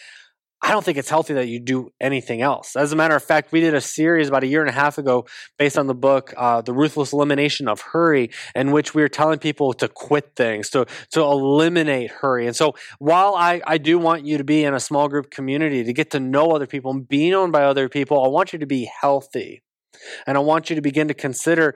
I 0.64 0.70
don't 0.70 0.84
think 0.84 0.96
it's 0.96 1.10
healthy 1.10 1.34
that 1.34 1.48
you 1.48 1.58
do 1.58 1.90
anything 2.00 2.40
else. 2.40 2.76
As 2.76 2.92
a 2.92 2.96
matter 2.96 3.16
of 3.16 3.24
fact, 3.24 3.50
we 3.50 3.60
did 3.60 3.74
a 3.74 3.80
series 3.80 4.28
about 4.28 4.44
a 4.44 4.46
year 4.46 4.60
and 4.60 4.70
a 4.70 4.72
half 4.72 4.96
ago 4.96 5.26
based 5.58 5.76
on 5.76 5.88
the 5.88 5.94
book 5.94 6.32
uh, 6.36 6.62
"The 6.62 6.72
Ruthless 6.72 7.12
Elimination 7.12 7.66
of 7.66 7.80
Hurry," 7.80 8.30
in 8.54 8.70
which 8.70 8.94
we 8.94 9.02
were 9.02 9.08
telling 9.08 9.40
people 9.40 9.72
to 9.74 9.88
quit 9.88 10.36
things, 10.36 10.70
to 10.70 10.86
to 11.10 11.20
eliminate 11.20 12.12
hurry. 12.12 12.46
And 12.46 12.54
so, 12.54 12.76
while 13.00 13.34
I 13.34 13.60
I 13.66 13.78
do 13.78 13.98
want 13.98 14.24
you 14.24 14.38
to 14.38 14.44
be 14.44 14.62
in 14.62 14.72
a 14.72 14.78
small 14.78 15.08
group 15.08 15.32
community 15.32 15.82
to 15.82 15.92
get 15.92 16.12
to 16.12 16.20
know 16.20 16.52
other 16.52 16.68
people 16.68 16.92
and 16.92 17.08
be 17.08 17.28
known 17.30 17.50
by 17.50 17.64
other 17.64 17.88
people, 17.88 18.24
I 18.24 18.28
want 18.28 18.52
you 18.52 18.60
to 18.60 18.66
be 18.66 18.88
healthy. 19.00 19.62
And 20.26 20.36
I 20.36 20.40
want 20.40 20.70
you 20.70 20.76
to 20.76 20.82
begin 20.82 21.08
to 21.08 21.14
consider 21.14 21.74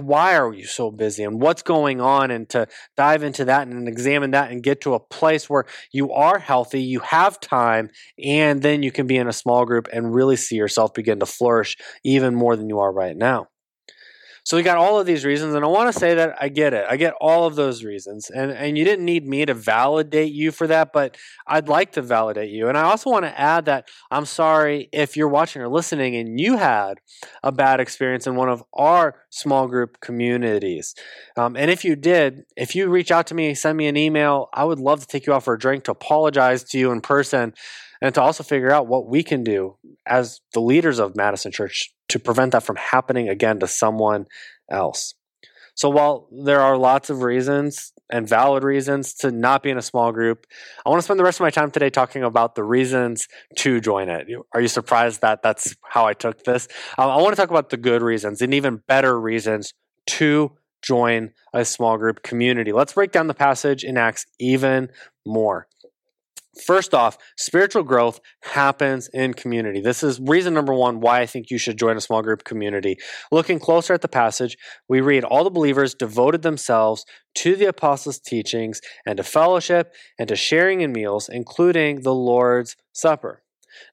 why 0.00 0.36
are 0.36 0.52
you 0.54 0.64
so 0.64 0.90
busy 0.90 1.22
and 1.22 1.40
what's 1.40 1.62
going 1.62 2.00
on 2.00 2.30
and 2.30 2.48
to 2.48 2.66
dive 2.96 3.22
into 3.22 3.44
that 3.44 3.68
and 3.68 3.86
examine 3.88 4.30
that 4.30 4.50
and 4.50 4.62
get 4.62 4.80
to 4.82 4.94
a 4.94 5.00
place 5.00 5.50
where 5.50 5.66
you 5.92 6.12
are 6.12 6.38
healthy, 6.38 6.82
you 6.82 7.00
have 7.00 7.38
time, 7.40 7.90
and 8.22 8.62
then 8.62 8.82
you 8.82 8.90
can 8.90 9.06
be 9.06 9.16
in 9.16 9.28
a 9.28 9.32
small 9.32 9.66
group 9.66 9.88
and 9.92 10.14
really 10.14 10.36
see 10.36 10.56
yourself 10.56 10.94
begin 10.94 11.20
to 11.20 11.26
flourish 11.26 11.76
even 12.04 12.34
more 12.34 12.56
than 12.56 12.68
you 12.68 12.78
are 12.78 12.92
right 12.92 13.16
now. 13.16 13.48
So 14.46 14.56
we 14.56 14.62
got 14.62 14.76
all 14.76 15.00
of 15.00 15.06
these 15.06 15.24
reasons, 15.24 15.56
and 15.56 15.64
I 15.64 15.68
want 15.68 15.92
to 15.92 15.98
say 15.98 16.14
that 16.14 16.36
I 16.40 16.48
get 16.48 16.72
it. 16.72 16.86
I 16.88 16.96
get 16.96 17.14
all 17.20 17.46
of 17.46 17.56
those 17.56 17.82
reasons, 17.82 18.30
and 18.30 18.52
and 18.52 18.78
you 18.78 18.84
didn't 18.84 19.04
need 19.04 19.26
me 19.26 19.44
to 19.44 19.54
validate 19.54 20.32
you 20.32 20.52
for 20.52 20.68
that, 20.68 20.92
but 20.92 21.16
I'd 21.48 21.68
like 21.68 21.90
to 21.92 22.02
validate 22.02 22.50
you. 22.50 22.68
And 22.68 22.78
I 22.78 22.82
also 22.82 23.10
want 23.10 23.24
to 23.24 23.40
add 23.40 23.64
that 23.64 23.88
I'm 24.08 24.24
sorry 24.24 24.88
if 24.92 25.16
you're 25.16 25.26
watching 25.26 25.62
or 25.62 25.68
listening 25.68 26.14
and 26.14 26.38
you 26.38 26.58
had 26.58 27.00
a 27.42 27.50
bad 27.50 27.80
experience 27.80 28.28
in 28.28 28.36
one 28.36 28.48
of 28.48 28.62
our 28.72 29.16
small 29.30 29.66
group 29.66 29.98
communities. 30.00 30.94
Um, 31.36 31.56
and 31.56 31.68
if 31.68 31.84
you 31.84 31.96
did, 31.96 32.44
if 32.56 32.76
you 32.76 32.88
reach 32.88 33.10
out 33.10 33.26
to 33.26 33.34
me, 33.34 33.52
send 33.56 33.76
me 33.76 33.88
an 33.88 33.96
email. 33.96 34.48
I 34.54 34.62
would 34.62 34.78
love 34.78 35.00
to 35.00 35.06
take 35.08 35.26
you 35.26 35.32
out 35.34 35.42
for 35.42 35.54
a 35.54 35.58
drink 35.58 35.82
to 35.84 35.90
apologize 35.90 36.62
to 36.70 36.78
you 36.78 36.92
in 36.92 37.00
person 37.00 37.52
and 38.00 38.14
to 38.14 38.20
also 38.22 38.42
figure 38.42 38.72
out 38.72 38.86
what 38.86 39.08
we 39.08 39.22
can 39.22 39.42
do 39.42 39.76
as 40.06 40.40
the 40.52 40.60
leaders 40.60 40.98
of 40.98 41.16
Madison 41.16 41.52
Church 41.52 41.92
to 42.08 42.18
prevent 42.18 42.52
that 42.52 42.62
from 42.62 42.76
happening 42.76 43.28
again 43.28 43.58
to 43.60 43.66
someone 43.66 44.26
else. 44.70 45.14
So 45.74 45.90
while 45.90 46.28
there 46.32 46.60
are 46.60 46.78
lots 46.78 47.10
of 47.10 47.22
reasons 47.22 47.92
and 48.10 48.26
valid 48.26 48.64
reasons 48.64 49.12
to 49.14 49.30
not 49.30 49.62
be 49.62 49.68
in 49.68 49.76
a 49.76 49.82
small 49.82 50.10
group, 50.10 50.46
I 50.84 50.88
want 50.88 51.00
to 51.00 51.02
spend 51.02 51.20
the 51.20 51.24
rest 51.24 51.38
of 51.38 51.44
my 51.44 51.50
time 51.50 51.70
today 51.70 51.90
talking 51.90 52.22
about 52.22 52.54
the 52.54 52.64
reasons 52.64 53.28
to 53.58 53.80
join 53.80 54.08
it. 54.08 54.26
Are 54.54 54.60
you 54.60 54.68
surprised 54.68 55.20
that 55.20 55.42
that's 55.42 55.76
how 55.82 56.06
I 56.06 56.14
took 56.14 56.44
this? 56.44 56.66
I 56.96 57.04
want 57.04 57.36
to 57.36 57.36
talk 57.36 57.50
about 57.50 57.68
the 57.68 57.76
good 57.76 58.00
reasons 58.00 58.40
and 58.40 58.54
even 58.54 58.82
better 58.88 59.20
reasons 59.20 59.74
to 60.06 60.52
join 60.82 61.32
a 61.52 61.64
small 61.64 61.98
group 61.98 62.22
community. 62.22 62.72
Let's 62.72 62.94
break 62.94 63.12
down 63.12 63.26
the 63.26 63.34
passage 63.34 63.84
in 63.84 63.98
Acts 63.98 64.24
even 64.38 64.88
more. 65.26 65.66
First 66.64 66.94
off, 66.94 67.18
spiritual 67.36 67.82
growth 67.82 68.20
happens 68.42 69.08
in 69.12 69.34
community. 69.34 69.80
This 69.80 70.02
is 70.02 70.18
reason 70.20 70.54
number 70.54 70.72
one 70.72 71.00
why 71.00 71.20
I 71.20 71.26
think 71.26 71.50
you 71.50 71.58
should 71.58 71.78
join 71.78 71.96
a 71.96 72.00
small 72.00 72.22
group 72.22 72.44
community. 72.44 72.96
Looking 73.30 73.58
closer 73.58 73.92
at 73.92 74.00
the 74.00 74.08
passage, 74.08 74.56
we 74.88 75.02
read 75.02 75.24
all 75.24 75.44
the 75.44 75.50
believers 75.50 75.94
devoted 75.94 76.42
themselves 76.42 77.04
to 77.36 77.56
the 77.56 77.66
apostles' 77.66 78.18
teachings 78.18 78.80
and 79.04 79.18
to 79.18 79.22
fellowship 79.22 79.92
and 80.18 80.28
to 80.28 80.36
sharing 80.36 80.80
in 80.80 80.92
meals, 80.92 81.28
including 81.28 82.00
the 82.02 82.14
Lord's 82.14 82.74
Supper. 82.92 83.42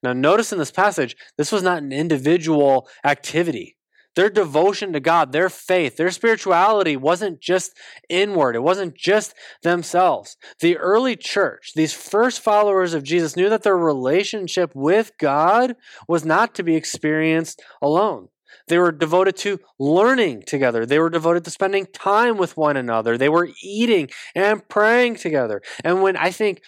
Now, 0.01 0.13
notice 0.13 0.53
in 0.53 0.59
this 0.59 0.71
passage, 0.71 1.17
this 1.37 1.51
was 1.51 1.63
not 1.63 1.83
an 1.83 1.91
individual 1.91 2.87
activity. 3.03 3.75
Their 4.15 4.29
devotion 4.29 4.93
to 4.93 4.99
God, 4.99 5.31
their 5.31 5.49
faith, 5.49 5.97
their 5.97 6.11
spirituality 6.11 6.95
wasn't 6.95 7.41
just 7.41 7.75
inward. 8.09 8.55
It 8.55 8.63
wasn't 8.63 8.95
just 8.95 9.33
themselves. 9.63 10.37
The 10.59 10.77
early 10.77 11.15
church, 11.15 11.71
these 11.75 11.93
first 11.93 12.39
followers 12.41 12.93
of 12.93 13.03
Jesus, 13.03 13.35
knew 13.35 13.49
that 13.49 13.63
their 13.63 13.77
relationship 13.77 14.71
with 14.75 15.11
God 15.19 15.75
was 16.07 16.23
not 16.23 16.53
to 16.55 16.63
be 16.63 16.75
experienced 16.75 17.61
alone. 17.81 18.29
They 18.67 18.77
were 18.77 18.91
devoted 18.91 19.35
to 19.37 19.59
learning 19.79 20.43
together. 20.43 20.85
They 20.85 20.99
were 20.99 21.09
devoted 21.09 21.43
to 21.45 21.51
spending 21.51 21.87
time 21.87 22.37
with 22.37 22.55
one 22.55 22.77
another. 22.77 23.17
They 23.17 23.29
were 23.29 23.49
eating 23.61 24.09
and 24.35 24.67
praying 24.69 25.15
together. 25.15 25.61
And 25.83 26.01
when 26.01 26.15
I 26.15 26.31
think 26.31 26.61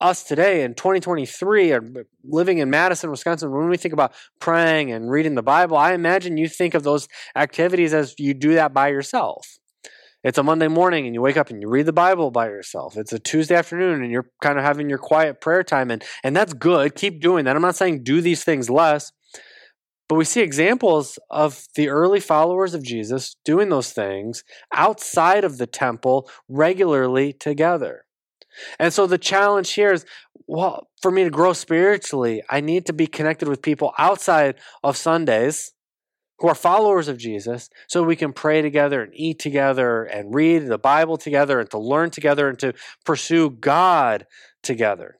us 0.00 0.22
today 0.22 0.62
in 0.62 0.74
2023 0.74 1.72
or 1.72 1.82
living 2.24 2.58
in 2.58 2.70
Madison, 2.70 3.10
Wisconsin, 3.10 3.50
when 3.50 3.68
we 3.68 3.76
think 3.76 3.92
about 3.92 4.12
praying 4.40 4.92
and 4.92 5.10
reading 5.10 5.34
the 5.34 5.42
Bible, 5.42 5.76
I 5.76 5.92
imagine 5.92 6.36
you 6.36 6.48
think 6.48 6.74
of 6.74 6.84
those 6.84 7.08
activities 7.34 7.92
as 7.92 8.14
you 8.18 8.34
do 8.34 8.54
that 8.54 8.72
by 8.72 8.88
yourself. 8.88 9.58
It's 10.24 10.38
a 10.38 10.42
Monday 10.42 10.68
morning 10.68 11.06
and 11.06 11.14
you 11.14 11.22
wake 11.22 11.36
up 11.36 11.50
and 11.50 11.62
you 11.62 11.68
read 11.68 11.86
the 11.86 11.92
Bible 11.92 12.30
by 12.30 12.48
yourself. 12.48 12.96
It's 12.96 13.12
a 13.12 13.18
Tuesday 13.18 13.54
afternoon 13.54 14.02
and 14.02 14.10
you're 14.10 14.30
kind 14.42 14.58
of 14.58 14.64
having 14.64 14.88
your 14.88 14.98
quiet 14.98 15.40
prayer 15.40 15.62
time 15.62 15.90
and 15.90 16.04
and 16.24 16.36
that's 16.36 16.54
good. 16.54 16.96
Keep 16.96 17.20
doing 17.20 17.44
that. 17.44 17.54
I'm 17.54 17.62
not 17.62 17.76
saying 17.76 18.02
do 18.02 18.20
these 18.20 18.42
things 18.42 18.68
less. 18.68 19.12
But 20.08 20.16
we 20.16 20.24
see 20.24 20.40
examples 20.40 21.18
of 21.30 21.66
the 21.76 21.88
early 21.88 22.18
followers 22.18 22.72
of 22.72 22.82
Jesus 22.82 23.36
doing 23.44 23.68
those 23.68 23.92
things 23.92 24.42
outside 24.72 25.44
of 25.44 25.58
the 25.58 25.66
temple 25.66 26.30
regularly 26.48 27.34
together. 27.34 28.06
And 28.78 28.92
so 28.92 29.06
the 29.06 29.18
challenge 29.18 29.72
here 29.72 29.92
is 29.92 30.04
well, 30.48 30.88
for 31.02 31.10
me 31.10 31.24
to 31.24 31.30
grow 31.30 31.52
spiritually, 31.52 32.42
I 32.48 32.60
need 32.62 32.86
to 32.86 32.94
be 32.94 33.06
connected 33.06 33.48
with 33.48 33.60
people 33.60 33.92
outside 33.98 34.56
of 34.82 34.96
Sundays 34.96 35.72
who 36.38 36.48
are 36.48 36.54
followers 36.54 37.08
of 37.08 37.18
Jesus 37.18 37.68
so 37.86 38.02
we 38.02 38.16
can 38.16 38.32
pray 38.32 38.62
together 38.62 39.02
and 39.02 39.12
eat 39.14 39.38
together 39.38 40.04
and 40.04 40.34
read 40.34 40.66
the 40.66 40.78
Bible 40.78 41.18
together 41.18 41.60
and 41.60 41.70
to 41.70 41.78
learn 41.78 42.10
together 42.10 42.48
and 42.48 42.58
to 42.60 42.72
pursue 43.04 43.50
God 43.50 44.26
together. 44.62 45.17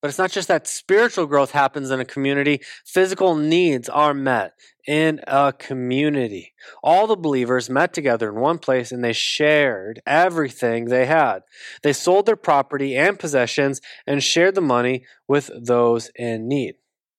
But 0.00 0.08
it's 0.08 0.18
not 0.18 0.30
just 0.30 0.48
that 0.48 0.66
spiritual 0.66 1.26
growth 1.26 1.52
happens 1.52 1.90
in 1.90 2.00
a 2.00 2.04
community, 2.04 2.60
physical 2.84 3.34
needs 3.34 3.88
are 3.88 4.14
met 4.14 4.52
in 4.86 5.20
a 5.26 5.52
community. 5.52 6.52
All 6.82 7.06
the 7.06 7.16
believers 7.16 7.70
met 7.70 7.92
together 7.92 8.28
in 8.28 8.40
one 8.40 8.58
place 8.58 8.92
and 8.92 9.02
they 9.02 9.12
shared 9.12 10.00
everything 10.06 10.84
they 10.84 11.06
had. 11.06 11.40
They 11.82 11.92
sold 11.92 12.26
their 12.26 12.36
property 12.36 12.96
and 12.96 13.18
possessions 13.18 13.80
and 14.06 14.22
shared 14.22 14.54
the 14.54 14.60
money 14.60 15.04
with 15.26 15.50
those 15.58 16.10
in 16.14 16.46
need. 16.46 16.76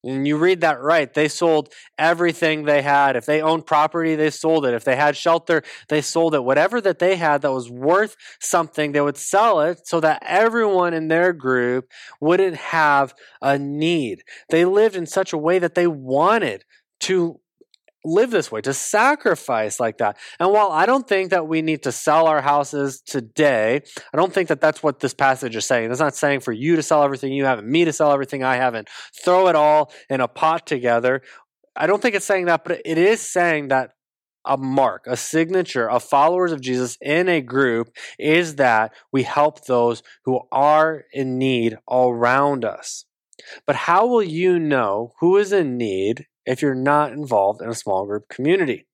And 0.07 0.25
you 0.25 0.37
read 0.37 0.61
that 0.61 0.81
right. 0.81 1.13
They 1.13 1.27
sold 1.27 1.73
everything 1.97 2.63
they 2.63 2.81
had. 2.81 3.17
If 3.17 3.25
they 3.25 3.41
owned 3.41 3.65
property, 3.65 4.15
they 4.15 4.29
sold 4.29 4.65
it. 4.65 4.73
If 4.73 4.85
they 4.85 4.95
had 4.95 5.17
shelter, 5.17 5.63
they 5.89 6.01
sold 6.01 6.33
it. 6.33 6.45
Whatever 6.45 6.79
that 6.79 6.99
they 6.99 7.17
had 7.17 7.41
that 7.41 7.51
was 7.51 7.69
worth 7.69 8.15
something, 8.39 8.93
they 8.93 9.01
would 9.01 9.17
sell 9.17 9.59
it 9.59 9.85
so 9.85 9.99
that 9.99 10.23
everyone 10.25 10.93
in 10.93 11.09
their 11.09 11.33
group 11.33 11.91
wouldn't 12.21 12.55
have 12.55 13.13
a 13.41 13.59
need. 13.59 14.23
They 14.49 14.63
lived 14.63 14.95
in 14.95 15.07
such 15.07 15.33
a 15.33 15.37
way 15.37 15.59
that 15.59 15.75
they 15.75 15.87
wanted 15.87 16.63
to 17.01 17.41
live 18.05 18.31
this 18.31 18.51
way, 18.51 18.61
to 18.61 18.73
sacrifice 18.73 19.79
like 19.79 19.97
that. 19.97 20.17
And 20.39 20.51
while 20.51 20.71
I 20.71 20.85
don't 20.85 21.07
think 21.07 21.31
that 21.31 21.47
we 21.47 21.61
need 21.61 21.83
to 21.83 21.91
sell 21.91 22.27
our 22.27 22.41
houses 22.41 23.01
today, 23.01 23.81
I 24.13 24.17
don't 24.17 24.33
think 24.33 24.49
that 24.49 24.61
that's 24.61 24.81
what 24.81 24.99
this 24.99 25.13
passage 25.13 25.55
is 25.55 25.65
saying. 25.65 25.91
It's 25.91 25.99
not 25.99 26.15
saying 26.15 26.41
for 26.41 26.51
you 26.51 26.75
to 26.75 26.83
sell 26.83 27.03
everything 27.03 27.33
you 27.33 27.45
have 27.45 27.59
and 27.59 27.67
me 27.67 27.85
to 27.85 27.93
sell 27.93 28.11
everything 28.11 28.43
I 28.43 28.55
have 28.55 28.75
and 28.75 28.87
throw 29.23 29.47
it 29.47 29.55
all 29.55 29.91
in 30.09 30.21
a 30.21 30.27
pot 30.27 30.65
together. 30.67 31.21
I 31.75 31.87
don't 31.87 32.01
think 32.01 32.15
it's 32.15 32.25
saying 32.25 32.45
that, 32.45 32.63
but 32.63 32.81
it 32.85 32.97
is 32.97 33.21
saying 33.21 33.69
that 33.69 33.91
a 34.45 34.57
mark, 34.57 35.05
a 35.07 35.17
signature 35.17 35.89
of 35.89 36.03
followers 36.03 36.51
of 36.51 36.61
Jesus 36.61 36.97
in 37.01 37.27
a 37.27 37.41
group 37.41 37.89
is 38.17 38.55
that 38.55 38.93
we 39.11 39.23
help 39.23 39.65
those 39.65 40.01
who 40.23 40.39
are 40.51 41.03
in 41.11 41.37
need 41.37 41.77
all 41.85 42.11
around 42.11 42.63
us. 42.63 43.05
But 43.65 43.75
how 43.75 44.07
will 44.07 44.23
you 44.23 44.57
know 44.57 45.13
who 45.19 45.37
is 45.37 45.51
in 45.51 45.77
need 45.77 46.25
if 46.47 46.63
you're 46.63 46.75
not 46.75 47.13
involved 47.13 47.61
in 47.61 47.69
a 47.69 47.75
small 47.75 48.07
group 48.07 48.29
community. 48.29 48.87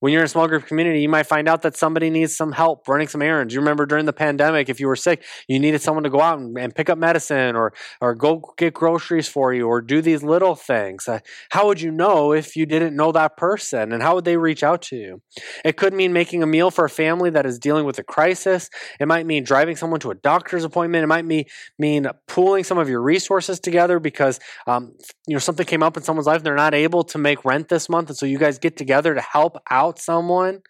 When 0.00 0.14
you're 0.14 0.22
in 0.22 0.26
a 0.26 0.28
small 0.28 0.48
group 0.48 0.66
community, 0.66 1.02
you 1.02 1.10
might 1.10 1.26
find 1.26 1.46
out 1.46 1.60
that 1.62 1.76
somebody 1.76 2.08
needs 2.08 2.34
some 2.34 2.52
help 2.52 2.88
running 2.88 3.06
some 3.06 3.20
errands. 3.20 3.52
You 3.52 3.60
remember 3.60 3.84
during 3.84 4.06
the 4.06 4.14
pandemic, 4.14 4.70
if 4.70 4.80
you 4.80 4.86
were 4.86 4.96
sick, 4.96 5.22
you 5.46 5.58
needed 5.58 5.82
someone 5.82 6.04
to 6.04 6.10
go 6.10 6.22
out 6.22 6.38
and, 6.38 6.56
and 6.58 6.74
pick 6.74 6.88
up 6.88 6.96
medicine 6.96 7.54
or, 7.54 7.74
or 8.00 8.14
go 8.14 8.42
get 8.56 8.72
groceries 8.72 9.28
for 9.28 9.52
you 9.52 9.68
or 9.68 9.82
do 9.82 10.00
these 10.00 10.22
little 10.22 10.54
things. 10.54 11.06
Uh, 11.06 11.18
how 11.50 11.66
would 11.66 11.82
you 11.82 11.90
know 11.90 12.32
if 12.32 12.56
you 12.56 12.64
didn't 12.64 12.96
know 12.96 13.12
that 13.12 13.36
person 13.36 13.92
and 13.92 14.02
how 14.02 14.14
would 14.14 14.24
they 14.24 14.38
reach 14.38 14.62
out 14.62 14.80
to 14.82 14.96
you? 14.96 15.22
It 15.66 15.76
could 15.76 15.92
mean 15.92 16.14
making 16.14 16.42
a 16.42 16.46
meal 16.46 16.70
for 16.70 16.86
a 16.86 16.90
family 16.90 17.28
that 17.30 17.44
is 17.44 17.58
dealing 17.58 17.84
with 17.84 17.98
a 17.98 18.02
crisis. 18.02 18.70
It 18.98 19.06
might 19.06 19.26
mean 19.26 19.44
driving 19.44 19.76
someone 19.76 20.00
to 20.00 20.10
a 20.10 20.14
doctor's 20.14 20.64
appointment. 20.64 21.04
It 21.04 21.08
might 21.08 21.26
mean, 21.26 21.44
mean 21.78 22.06
pooling 22.26 22.64
some 22.64 22.78
of 22.78 22.88
your 22.88 23.02
resources 23.02 23.60
together 23.60 24.00
because 24.00 24.40
um, 24.66 24.94
you 25.26 25.34
know 25.34 25.40
something 25.40 25.66
came 25.66 25.82
up 25.82 25.98
in 25.98 26.02
someone's 26.02 26.26
life 26.26 26.38
and 26.38 26.46
they're 26.46 26.54
not 26.54 26.72
able 26.72 27.04
to 27.04 27.18
make 27.18 27.44
rent 27.44 27.68
this 27.68 27.90
month. 27.90 28.08
And 28.08 28.16
so 28.16 28.24
you 28.24 28.38
guys 28.38 28.58
get 28.58 28.78
together 28.78 29.14
to 29.14 29.20
help 29.20 29.58
out 29.70 29.89
out 29.90 29.98
someone. 29.98 30.60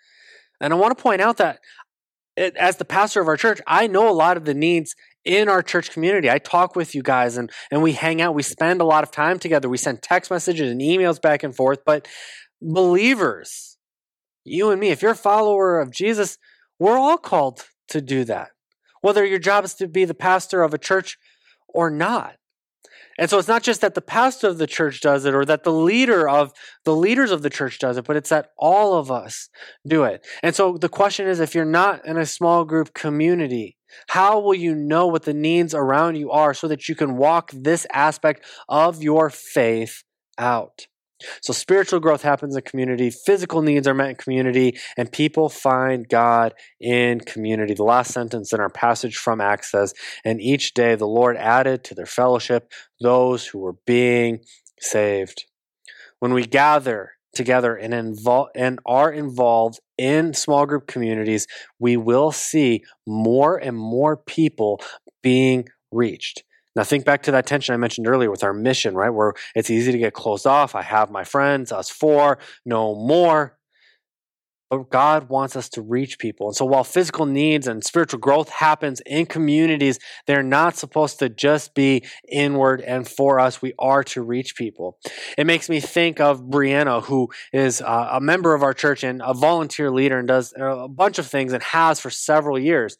And 0.60 0.72
I 0.72 0.76
want 0.76 0.96
to 0.96 1.02
point 1.02 1.20
out 1.20 1.36
that 1.36 1.60
it, 2.36 2.56
as 2.56 2.76
the 2.76 2.84
pastor 2.84 3.20
of 3.20 3.28
our 3.28 3.36
church, 3.36 3.60
I 3.66 3.86
know 3.86 4.08
a 4.08 4.12
lot 4.12 4.36
of 4.36 4.44
the 4.44 4.54
needs 4.54 4.94
in 5.24 5.48
our 5.48 5.62
church 5.62 5.90
community. 5.90 6.30
I 6.30 6.38
talk 6.38 6.74
with 6.74 6.94
you 6.94 7.02
guys 7.02 7.36
and, 7.36 7.50
and 7.70 7.82
we 7.82 7.92
hang 7.92 8.22
out. 8.22 8.34
We 8.34 8.42
spend 8.42 8.80
a 8.80 8.84
lot 8.84 9.04
of 9.04 9.10
time 9.10 9.38
together. 9.38 9.68
We 9.68 9.76
send 9.76 10.02
text 10.02 10.30
messages 10.30 10.70
and 10.70 10.80
emails 10.80 11.20
back 11.20 11.42
and 11.42 11.54
forth. 11.54 11.80
But 11.84 12.08
believers, 12.62 13.76
you 14.44 14.70
and 14.70 14.80
me, 14.80 14.88
if 14.88 15.02
you're 15.02 15.12
a 15.12 15.16
follower 15.16 15.80
of 15.80 15.92
Jesus, 15.92 16.38
we're 16.78 16.98
all 16.98 17.18
called 17.18 17.66
to 17.88 18.00
do 18.00 18.24
that. 18.24 18.48
Whether 19.02 19.24
your 19.24 19.38
job 19.38 19.64
is 19.64 19.74
to 19.74 19.88
be 19.88 20.04
the 20.04 20.14
pastor 20.14 20.62
of 20.62 20.72
a 20.72 20.78
church 20.78 21.18
or 21.68 21.90
not. 21.90 22.36
And 23.20 23.28
so 23.28 23.38
it's 23.38 23.46
not 23.46 23.62
just 23.62 23.82
that 23.82 23.94
the 23.94 24.00
pastor 24.00 24.48
of 24.48 24.56
the 24.56 24.66
church 24.66 25.02
does 25.02 25.26
it 25.26 25.34
or 25.34 25.44
that 25.44 25.62
the 25.62 25.72
leader 25.72 26.26
of 26.26 26.52
the 26.84 26.96
leaders 26.96 27.30
of 27.30 27.42
the 27.42 27.50
church 27.50 27.78
does 27.78 27.98
it, 27.98 28.06
but 28.06 28.16
it's 28.16 28.30
that 28.30 28.48
all 28.56 28.94
of 28.94 29.10
us 29.10 29.50
do 29.86 30.04
it. 30.04 30.26
And 30.42 30.54
so 30.54 30.78
the 30.78 30.88
question 30.88 31.28
is 31.28 31.38
if 31.38 31.54
you're 31.54 31.66
not 31.66 32.06
in 32.06 32.16
a 32.16 32.24
small 32.24 32.64
group 32.64 32.94
community, 32.94 33.76
how 34.08 34.40
will 34.40 34.54
you 34.54 34.74
know 34.74 35.06
what 35.06 35.24
the 35.24 35.34
needs 35.34 35.74
around 35.74 36.16
you 36.16 36.30
are 36.30 36.54
so 36.54 36.66
that 36.68 36.88
you 36.88 36.94
can 36.94 37.18
walk 37.18 37.50
this 37.52 37.86
aspect 37.92 38.42
of 38.70 39.02
your 39.02 39.28
faith 39.28 40.02
out? 40.38 40.86
So 41.42 41.52
spiritual 41.52 42.00
growth 42.00 42.22
happens 42.22 42.56
in 42.56 42.62
community, 42.62 43.10
physical 43.10 43.62
needs 43.62 43.86
are 43.86 43.94
met 43.94 44.10
in 44.10 44.16
community, 44.16 44.78
and 44.96 45.10
people 45.10 45.48
find 45.48 46.08
God 46.08 46.54
in 46.80 47.20
community. 47.20 47.74
The 47.74 47.84
last 47.84 48.12
sentence 48.12 48.52
in 48.52 48.60
our 48.60 48.70
passage 48.70 49.16
from 49.16 49.40
Acts 49.40 49.70
says, 49.70 49.94
And 50.24 50.40
each 50.40 50.74
day 50.74 50.94
the 50.94 51.06
Lord 51.06 51.36
added 51.36 51.84
to 51.84 51.94
their 51.94 52.06
fellowship 52.06 52.72
those 53.00 53.46
who 53.46 53.58
were 53.58 53.76
being 53.86 54.40
saved. 54.80 55.44
When 56.18 56.34
we 56.34 56.44
gather 56.44 57.12
together 57.34 57.76
and, 57.76 57.92
invol- 57.94 58.48
and 58.54 58.78
are 58.84 59.10
involved 59.10 59.80
in 59.96 60.34
small 60.34 60.66
group 60.66 60.86
communities, 60.86 61.46
we 61.78 61.96
will 61.96 62.32
see 62.32 62.82
more 63.06 63.56
and 63.56 63.76
more 63.76 64.16
people 64.16 64.80
being 65.22 65.68
reached. 65.92 66.42
Now, 66.76 66.84
think 66.84 67.04
back 67.04 67.22
to 67.24 67.32
that 67.32 67.46
tension 67.46 67.74
I 67.74 67.78
mentioned 67.78 68.06
earlier 68.06 68.30
with 68.30 68.44
our 68.44 68.52
mission, 68.52 68.94
right? 68.94 69.10
Where 69.10 69.34
it's 69.54 69.70
easy 69.70 69.90
to 69.92 69.98
get 69.98 70.12
closed 70.14 70.46
off. 70.46 70.74
I 70.74 70.82
have 70.82 71.10
my 71.10 71.24
friends, 71.24 71.72
us 71.72 71.90
four, 71.90 72.38
no 72.64 72.94
more. 72.94 73.56
But 74.70 74.88
God 74.88 75.28
wants 75.28 75.56
us 75.56 75.68
to 75.70 75.82
reach 75.82 76.20
people. 76.20 76.46
And 76.46 76.54
so 76.54 76.64
while 76.64 76.84
physical 76.84 77.26
needs 77.26 77.66
and 77.66 77.82
spiritual 77.82 78.20
growth 78.20 78.48
happens 78.50 79.00
in 79.04 79.26
communities, 79.26 79.98
they're 80.28 80.44
not 80.44 80.76
supposed 80.76 81.18
to 81.18 81.28
just 81.28 81.74
be 81.74 82.04
inward 82.30 82.80
and 82.80 83.08
for 83.08 83.40
us. 83.40 83.60
We 83.60 83.72
are 83.80 84.04
to 84.04 84.22
reach 84.22 84.54
people. 84.54 84.98
It 85.36 85.44
makes 85.44 85.68
me 85.68 85.80
think 85.80 86.20
of 86.20 86.42
Brianna, 86.42 87.02
who 87.02 87.30
is 87.52 87.82
uh, 87.82 88.10
a 88.12 88.20
member 88.20 88.54
of 88.54 88.62
our 88.62 88.72
church 88.72 89.02
and 89.02 89.20
a 89.24 89.34
volunteer 89.34 89.90
leader 89.90 90.20
and 90.20 90.28
does 90.28 90.54
a 90.56 90.86
bunch 90.86 91.18
of 91.18 91.26
things 91.26 91.52
and 91.52 91.64
has 91.64 91.98
for 91.98 92.10
several 92.10 92.56
years. 92.56 92.96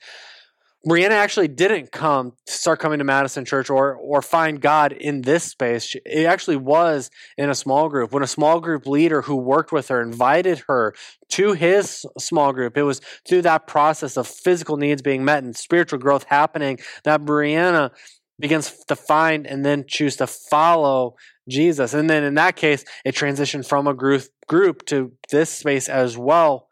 Brianna 0.87 1.11
actually 1.11 1.49
didn't 1.49 1.93
come 1.93 2.33
start 2.47 2.81
coming 2.81 3.01
to 3.01 3.05
Madison 3.05 3.45
Church 3.45 3.69
or 3.69 3.97
or 3.97 4.23
find 4.23 4.63
God 4.63 4.93
in 4.93 5.21
this 5.21 5.45
space. 5.45 5.95
It 6.07 6.25
actually 6.25 6.57
was 6.57 7.11
in 7.37 7.51
a 7.51 7.55
small 7.55 7.91
group. 7.91 8.13
When 8.13 8.23
a 8.23 8.29
small 8.29 8.61
group 8.61 8.87
leader 8.87 9.21
who 9.21 9.37
worked 9.37 9.73
with 9.73 9.89
her 9.89 10.01
invited 10.01 10.61
her 10.69 10.95
to 11.31 11.53
his 11.53 12.07
small 12.19 12.55
group, 12.55 12.79
it 12.79 12.83
was 12.83 13.03
through 13.29 13.43
that 13.43 13.67
process 13.67 14.17
of 14.17 14.27
physical 14.27 14.79
needs 14.79 15.03
being 15.03 15.23
met 15.23 15.43
and 15.43 15.55
spiritual 15.55 15.99
growth 15.99 16.25
happening 16.25 16.79
that 17.05 17.27
Brianna 17.27 17.91
begins 18.39 18.73
to 18.89 18.97
find 18.97 19.47
and 19.47 19.67
then 19.67 19.85
choose 19.87 20.17
to 20.17 20.27
follow 20.27 21.15
Jesus. 21.47 21.93
And 21.93 22.09
then 22.09 22.25
in 22.25 22.35
that 22.37 22.57
case, 22.57 22.87
it 23.05 23.15
transitioned 23.15 23.69
from 23.69 23.87
a 23.87 23.93
group 23.93 24.23
group 24.49 24.87
to 24.87 25.13
this 25.31 25.51
space 25.51 25.91
as 25.91 26.17
well 26.17 26.70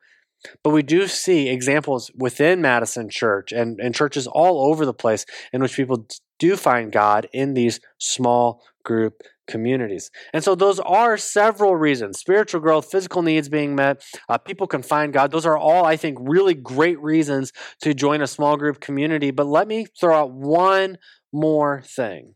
but 0.62 0.70
we 0.70 0.82
do 0.82 1.06
see 1.06 1.48
examples 1.48 2.10
within 2.16 2.60
Madison 2.60 3.08
Church 3.08 3.52
and, 3.52 3.80
and 3.80 3.94
churches 3.94 4.26
all 4.26 4.70
over 4.70 4.86
the 4.86 4.94
place 4.94 5.26
in 5.52 5.60
which 5.60 5.76
people 5.76 6.06
do 6.38 6.56
find 6.56 6.92
God 6.92 7.28
in 7.32 7.54
these 7.54 7.80
small 7.98 8.62
group 8.84 9.22
communities. 9.48 10.10
And 10.32 10.44
so 10.44 10.54
those 10.54 10.78
are 10.80 11.16
several 11.16 11.74
reasons 11.74 12.18
spiritual 12.18 12.60
growth, 12.60 12.90
physical 12.90 13.22
needs 13.22 13.48
being 13.48 13.74
met, 13.74 14.04
uh, 14.28 14.38
people 14.38 14.66
can 14.66 14.82
find 14.82 15.12
God. 15.12 15.30
Those 15.30 15.46
are 15.46 15.58
all, 15.58 15.84
I 15.84 15.96
think, 15.96 16.18
really 16.20 16.54
great 16.54 17.00
reasons 17.00 17.52
to 17.82 17.94
join 17.94 18.20
a 18.20 18.26
small 18.26 18.56
group 18.56 18.80
community. 18.80 19.30
But 19.30 19.46
let 19.46 19.66
me 19.66 19.86
throw 19.98 20.16
out 20.16 20.32
one 20.32 20.98
more 21.32 21.82
thing. 21.82 22.34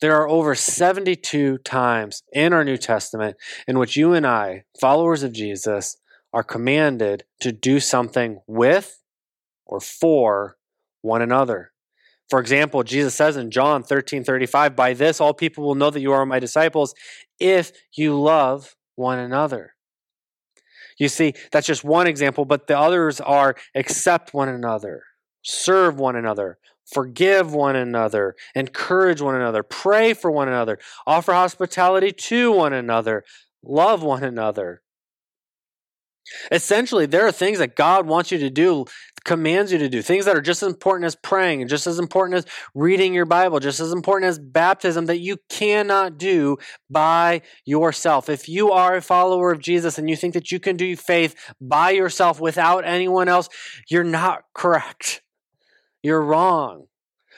There 0.00 0.16
are 0.16 0.28
over 0.28 0.54
72 0.54 1.58
times 1.58 2.22
in 2.32 2.52
our 2.52 2.64
New 2.64 2.76
Testament 2.76 3.36
in 3.68 3.78
which 3.78 3.96
you 3.96 4.14
and 4.14 4.26
I, 4.26 4.64
followers 4.80 5.22
of 5.22 5.32
Jesus, 5.32 5.96
are 6.32 6.42
commanded 6.42 7.24
to 7.40 7.52
do 7.52 7.80
something 7.80 8.40
with 8.46 9.02
or 9.66 9.80
for 9.80 10.56
one 11.02 11.22
another. 11.22 11.72
For 12.28 12.40
example, 12.40 12.82
Jesus 12.82 13.14
says 13.14 13.36
in 13.36 13.50
John 13.50 13.82
13 13.82 14.24
35, 14.24 14.74
By 14.74 14.94
this 14.94 15.20
all 15.20 15.34
people 15.34 15.64
will 15.64 15.74
know 15.74 15.90
that 15.90 16.00
you 16.00 16.12
are 16.12 16.24
my 16.24 16.38
disciples 16.38 16.94
if 17.38 17.72
you 17.94 18.18
love 18.18 18.74
one 18.94 19.18
another. 19.18 19.74
You 20.98 21.08
see, 21.08 21.34
that's 21.50 21.66
just 21.66 21.84
one 21.84 22.06
example, 22.06 22.44
but 22.44 22.66
the 22.66 22.78
others 22.78 23.20
are 23.20 23.56
accept 23.74 24.32
one 24.32 24.48
another, 24.48 25.02
serve 25.42 25.98
one 25.98 26.16
another, 26.16 26.58
forgive 26.86 27.52
one 27.52 27.76
another, 27.76 28.36
encourage 28.54 29.20
one 29.20 29.34
another, 29.34 29.62
pray 29.62 30.14
for 30.14 30.30
one 30.30 30.48
another, 30.48 30.78
offer 31.06 31.32
hospitality 31.32 32.12
to 32.12 32.52
one 32.52 32.72
another, 32.72 33.24
love 33.62 34.02
one 34.02 34.22
another. 34.22 34.82
Essentially, 36.50 37.06
there 37.06 37.26
are 37.26 37.32
things 37.32 37.58
that 37.58 37.76
God 37.76 38.06
wants 38.06 38.30
you 38.30 38.38
to 38.38 38.50
do, 38.50 38.84
commands 39.24 39.72
you 39.72 39.78
to 39.78 39.88
do, 39.88 40.02
things 40.02 40.24
that 40.24 40.36
are 40.36 40.40
just 40.42 40.62
as 40.62 40.68
important 40.68 41.06
as 41.06 41.16
praying, 41.16 41.66
just 41.68 41.86
as 41.86 41.98
important 41.98 42.38
as 42.38 42.46
reading 42.74 43.14
your 43.14 43.24
Bible, 43.24 43.60
just 43.60 43.80
as 43.80 43.92
important 43.92 44.28
as 44.28 44.38
baptism 44.38 45.06
that 45.06 45.20
you 45.20 45.36
cannot 45.48 46.18
do 46.18 46.56
by 46.90 47.42
yourself. 47.64 48.28
If 48.28 48.48
you 48.48 48.70
are 48.72 48.96
a 48.96 49.02
follower 49.02 49.52
of 49.52 49.60
Jesus 49.60 49.98
and 49.98 50.08
you 50.08 50.16
think 50.16 50.34
that 50.34 50.50
you 50.50 50.58
can 50.58 50.76
do 50.76 50.96
faith 50.96 51.34
by 51.60 51.90
yourself 51.90 52.40
without 52.40 52.84
anyone 52.84 53.28
else, 53.28 53.48
you're 53.88 54.04
not 54.04 54.44
correct. 54.54 55.22
You're 56.02 56.22
wrong 56.22 56.86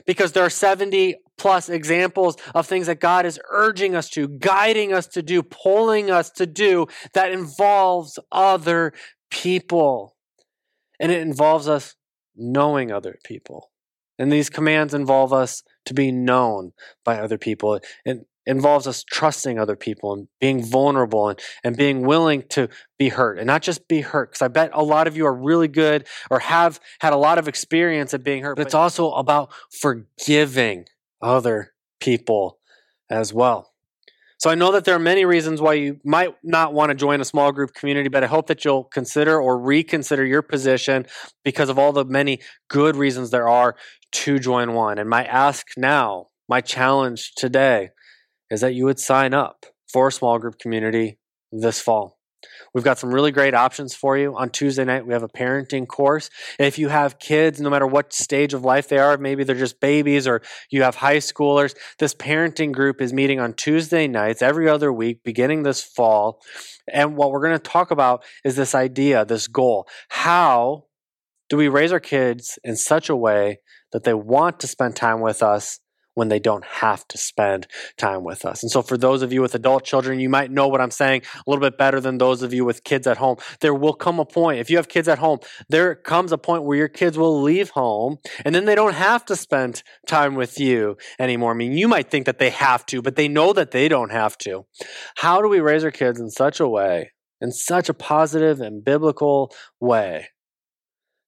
because 0.07 0.33
there 0.33 0.45
are 0.45 0.51
70 0.51 1.17
plus 1.39 1.69
examples 1.69 2.37
of 2.55 2.67
things 2.67 2.87
that 2.87 3.01
God 3.01 3.27
is 3.27 3.41
urging 3.51 3.95
us 3.95 4.09
to, 4.11 4.29
guiding 4.29 4.93
us 4.93 5.07
to 5.09 5.23
do, 5.23 5.43
pulling 5.43 6.11
us 6.11 6.31
to 6.33 6.47
do 6.47 6.87
that 7.13 7.33
involves 7.33 8.19
other 8.31 8.93
people. 9.31 10.17
And 11.01 11.11
it 11.11 11.21
involves 11.21 11.69
us 11.69 11.97
knowing 12.37 12.93
other 12.93 13.19
people. 13.25 13.71
And 14.19 14.33
these 14.33 14.49
commands 14.49 14.95
involve 14.95 15.33
us 15.33 15.63
to 15.87 15.95
be 15.95 16.13
known 16.13 16.73
by 17.05 17.19
other 17.19 17.39
people. 17.39 17.81
It 18.05 18.27
involves 18.47 18.87
us 18.87 19.03
trusting 19.03 19.59
other 19.59 19.77
people 19.77 20.13
and 20.13 20.29
being 20.41 20.63
vulnerable 20.63 21.29
and, 21.29 21.41
and 21.63 21.77
being 21.77 22.07
willing 22.07 22.43
to 22.51 22.69
be 22.99 23.09
hurt 23.09 23.39
and 23.39 23.47
not 23.47 23.63
just 23.63 23.89
be 23.89 24.03
hurt. 24.03 24.31
Because 24.31 24.43
I 24.43 24.49
bet 24.49 24.71
a 24.73 24.83
lot 24.83 25.07
of 25.07 25.17
you 25.17 25.27
are 25.27 25.35
really 25.35 25.69
good 25.69 26.07
or 26.31 26.39
have 26.41 26.79
had 27.01 27.13
a 27.13 27.17
lot 27.17 27.39
of 27.39 27.49
experience 27.49 28.15
at 28.15 28.23
being 28.23 28.43
hurt, 28.43 28.57
but 28.57 28.67
it's 28.67 28.75
also 28.75 29.13
about 29.13 29.53
forgiving 29.71 30.87
other 31.25 31.73
people 32.01 32.59
as 33.11 33.33
well. 33.33 33.73
So 34.39 34.51
I 34.51 34.57
know 34.57 34.73
that 34.73 34.85
there 34.85 34.95
are 34.95 35.01
many 35.01 35.25
reasons 35.25 35.61
why 35.61 35.75
you 35.75 36.01
might 36.05 36.35
not 36.43 36.75
want 36.75 36.91
to 36.91 36.95
join 36.95 37.21
a 37.21 37.25
small 37.25 37.51
group 37.51 37.73
community, 37.73 38.11
but 38.11 38.23
I 38.23 38.27
hope 38.27 38.49
that 38.49 38.65
you'll 38.65 38.85
consider 38.85 39.41
or 39.41 39.59
reconsider 39.59 40.25
your 40.25 40.43
position 40.43 41.07
because 41.45 41.71
of 41.71 41.79
all 41.79 41.93
the 41.93 42.05
many 42.05 42.41
good 42.69 42.95
reasons 42.95 43.31
there 43.31 43.49
are 43.49 43.77
to 44.13 44.39
join 44.39 44.75
one. 44.75 44.99
And 44.99 45.09
my 45.09 45.25
ask 45.25 45.69
now, 45.77 46.27
my 46.49 46.61
challenge 46.61 47.33
today, 47.37 47.91
is 48.51 48.61
that 48.61 48.75
you 48.75 48.85
would 48.85 48.99
sign 48.99 49.33
up 49.33 49.65
for 49.91 50.09
a 50.09 50.13
small 50.13 50.39
group 50.39 50.59
community 50.59 51.19
this 51.51 51.81
fall. 51.81 52.14
We've 52.75 52.85
got 52.85 52.99
some 52.99 53.13
really 53.13 53.31
great 53.31 53.55
options 53.55 53.95
for 53.95 54.17
you. 54.17 54.37
On 54.37 54.51
Tuesday 54.51 54.85
night, 54.85 55.07
we 55.07 55.13
have 55.13 55.23
a 55.23 55.29
parenting 55.29 55.87
course. 55.87 56.31
If 56.59 56.79
you 56.79 56.89
have 56.89 57.19
kids, 57.19 57.61
no 57.61 57.71
matter 57.71 57.87
what 57.87 58.13
stage 58.13 58.55
of 58.55 58.65
life 58.65 58.89
they 58.89 58.99
are, 58.99 59.17
maybe 59.17 59.45
they're 59.45 59.55
just 59.55 59.81
babies 59.81 60.27
or 60.27 60.43
you 60.71 60.83
have 60.83 60.97
high 60.97 61.19
schoolers, 61.19 61.75
this 61.99 62.15
parenting 62.15 62.73
group 62.73 63.01
is 63.01 63.13
meeting 63.13 63.41
on 63.41 63.53
Tuesday 63.53 64.07
nights 64.09 64.43
every 64.43 64.69
other 64.69 64.93
week 64.93 65.23
beginning 65.25 65.63
this 65.63 65.83
fall. 65.83 66.41
And 66.93 67.17
what 67.17 67.31
we're 67.31 67.43
going 67.43 67.59
to 67.59 67.59
talk 67.59 67.91
about 67.91 68.25
is 68.45 68.57
this 68.57 68.75
idea, 68.75 69.25
this 69.25 69.47
goal. 69.47 69.87
How 70.09 70.85
do 71.49 71.57
we 71.57 71.69
raise 71.69 71.93
our 71.93 72.01
kids 72.01 72.59
in 72.65 72.77
such 72.77 73.09
a 73.09 73.17
way 73.17 73.61
that 73.93 74.05
they 74.05 74.15
want 74.15 74.59
to 74.61 74.67
spend 74.67 74.97
time 74.97 75.21
with 75.21 75.43
us 75.43 75.79
when 76.15 76.29
they 76.29 76.39
don't 76.39 76.65
have 76.65 77.07
to 77.09 77.19
spend 77.19 77.67
time 77.97 78.25
with 78.25 78.45
us. 78.45 78.63
And 78.63 78.71
so, 78.71 78.83
for 78.83 78.97
those 78.97 79.23
of 79.23 79.33
you 79.33 79.43
with 79.43 79.55
adult 79.55 79.85
children, 79.85 80.21
you 80.21 80.29
might 80.29 80.51
know 80.51 80.69
what 80.69 80.81
I'm 80.81 80.91
saying 80.91 81.23
a 81.37 81.51
little 81.51 81.61
bit 81.61 81.77
better 81.77 82.01
than 82.01 82.19
those 82.19 82.43
of 82.43 82.55
you 82.55 82.65
with 82.65 82.85
kids 82.85 83.07
at 83.07 83.19
home. 83.19 83.37
There 83.61 83.75
will 83.75 83.95
come 83.95 84.19
a 84.19 84.25
point, 84.25 84.61
if 84.61 84.71
you 84.71 84.77
have 84.77 84.89
kids 84.89 85.09
at 85.09 85.19
home, 85.19 85.41
there 85.69 85.95
comes 85.95 86.33
a 86.33 86.39
point 86.39 86.65
where 86.65 86.77
your 86.77 86.89
kids 86.89 87.19
will 87.19 87.43
leave 87.43 87.71
home 87.71 88.19
and 88.45 88.55
then 88.55 88.65
they 88.65 88.75
don't 88.75 88.95
have 88.95 89.25
to 89.27 89.37
spend 89.37 89.83
time 90.07 90.35
with 90.35 90.59
you 90.59 90.97
anymore. 91.19 91.53
I 91.53 91.55
mean, 91.55 91.73
you 91.73 91.89
might 91.89 92.11
think 92.11 92.27
that 92.27 92.39
they 92.39 92.51
have 92.51 92.87
to, 92.87 93.03
but 93.03 93.17
they 93.17 93.29
know 93.29 93.53
that 93.53 93.71
they 93.71 93.89
don't 93.89 94.13
have 94.13 94.39
to. 94.39 94.67
How 95.17 95.43
do 95.43 95.49
we 95.49 95.61
raise 95.61 95.85
our 95.85 95.91
kids 95.91 96.21
in 96.21 96.31
such 96.31 96.61
a 96.61 96.69
way, 96.69 97.13
in 97.41 97.53
such 97.53 97.89
a 97.89 97.95
positive 97.95 98.61
and 98.61 98.85
biblical 98.85 99.55
way, 99.81 100.29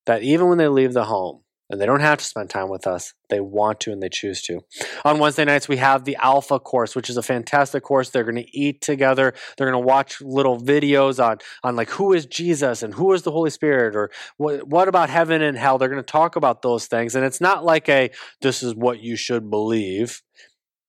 that 0.07 0.23
even 0.23 0.49
when 0.49 0.59
they 0.59 0.69
leave 0.69 0.93
the 0.93 1.05
home, 1.05 1.43
and 1.69 1.81
they 1.81 1.87
don't 1.87 2.01
have 2.01 2.19
to 2.19 2.25
spend 2.25 2.51
time 2.51 2.69
with 2.69 2.87
us. 2.87 3.13
They 3.29 3.41
want 3.41 3.81
to 3.81 3.93
and 3.93 4.03
they 4.03 4.09
choose 4.09 4.41
to. 4.43 4.61
On 5.05 5.19
Wednesday 5.19 5.45
nights, 5.45 5.69
we 5.69 5.79
have 5.79 6.05
the 6.05 6.17
Alpha 6.17 6.61
course, 6.61 6.95
which 6.95 7.11
is 7.11 7.17
a 7.17 7.23
fantastic 7.23 7.83
course. 7.83 8.11
They're 8.11 8.25
going 8.25 8.37
to 8.37 8.59
eat 8.59 8.81
together. 8.81 9.35
They're 9.57 9.71
going 9.71 9.83
to 9.83 9.87
watch 9.87 10.21
little 10.21 10.61
videos 10.61 11.25
on, 11.25 11.39
on 11.65 11.75
like 11.75 11.91
who 11.91 12.13
is 12.13 12.27
Jesus 12.27 12.83
and 12.83 12.95
who 12.95 13.13
is 13.13 13.23
the 13.23 13.33
Holy 13.33 13.51
Spirit 13.51 13.97
or 13.97 14.11
what, 14.37 14.67
what 14.69 14.89
about 14.89 15.11
heaven 15.11 15.43
and 15.43 15.59
hell. 15.59 15.79
They're 15.79 15.89
going 15.89 16.03
to 16.03 16.07
talk 16.07 16.37
about 16.37 16.63
those 16.63 16.87
things. 16.87 17.15
And 17.15 17.25
it's 17.25 17.41
not 17.41 17.65
like 17.65 17.89
a, 17.89 18.11
this 18.41 18.63
is 18.63 18.75
what 18.75 19.01
you 19.01 19.17
should 19.17 19.51
believe 19.51 20.23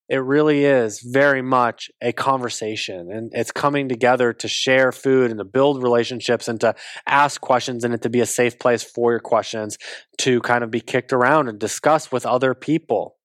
it 0.10 0.17
really 0.17 0.63
is 0.65 1.02
very 1.02 1.41
much 1.41 1.89
a 2.02 2.12
conversation 2.12 3.12
and 3.12 3.32
it's 3.34 3.52
coming 3.52 3.89
together 3.89 4.34
to 4.34 4.48
share 4.48 4.91
food 4.91 5.30
and 5.30 5.39
to 5.39 5.46
build 5.46 5.84
relationships 5.84 6.48
and 6.48 6.62
to 6.62 6.74
ask 7.08 7.41
questions 7.41 7.84
and 7.84 7.93
it 7.93 8.02
to 8.02 8.10
be 8.10 8.22
a 8.22 8.26
safe 8.26 8.58
place 8.60 8.84
for 8.84 9.12
your 9.12 9.20
questions 9.20 9.78
to 10.17 10.39
kind 10.41 10.63
of 10.63 10.72
be 10.72 10.80
kicked 10.80 11.13
around 11.13 11.48
and 11.48 11.60
discuss 11.60 12.12
with 12.12 12.26
other 12.26 12.54
people 12.54 13.17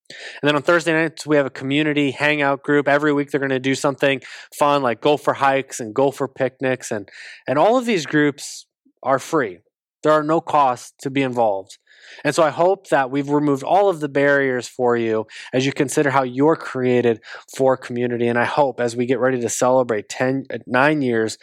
and 0.43 0.49
then 0.49 0.57
on 0.57 0.63
Thursday 0.63 0.93
nights, 0.93 1.27
we 1.27 1.37
have 1.37 1.47
a 1.47 1.51
community 1.51 2.11
hangout 2.11 2.63
group. 2.63 2.89
Every 2.89 3.13
week, 3.13 3.31
they're 3.31 3.41
going 3.41 3.51
to 3.51 3.59
do 3.59 3.75
something 3.75 4.21
fun 4.59 4.83
like 4.83 5.01
go 5.01 5.17
for 5.17 5.35
hikes 5.35 5.81
and 5.81 5.95
go 5.95 6.11
for 6.11 6.29
picnics. 6.29 6.91
And, 6.91 7.09
and 7.47 7.59
all 7.59 7.79
of 7.79 7.87
these 7.87 8.07
groups 8.07 8.67
are 9.03 9.19
free. 9.19 9.59
There 10.03 10.13
are 10.13 10.23
no 10.23 10.41
costs 10.41 10.93
to 11.03 11.11
be 11.11 11.23
involved. 11.23 11.79
And 12.25 12.35
so 12.35 12.43
I 12.43 12.51
hope 12.51 12.89
that 12.89 13.11
we've 13.11 13.29
removed 13.29 13.63
all 13.63 13.89
of 13.89 14.01
the 14.01 14.09
barriers 14.09 14.69
for 14.69 14.97
you 14.97 15.27
as 15.53 15.67
you 15.67 15.73
consider 15.73 16.11
how 16.11 16.23
you're 16.23 16.57
created 16.57 17.21
for 17.57 17.77
community. 17.77 18.29
And 18.29 18.39
I 18.39 18.45
hope 18.45 18.81
as 18.81 18.97
we 18.97 19.07
get 19.07 19.19
ready 19.19 19.41
to 19.41 19.49
celebrate 19.49 20.09
10, 20.09 20.45
uh, 20.53 20.59
nine 20.67 21.03
years 21.03 21.39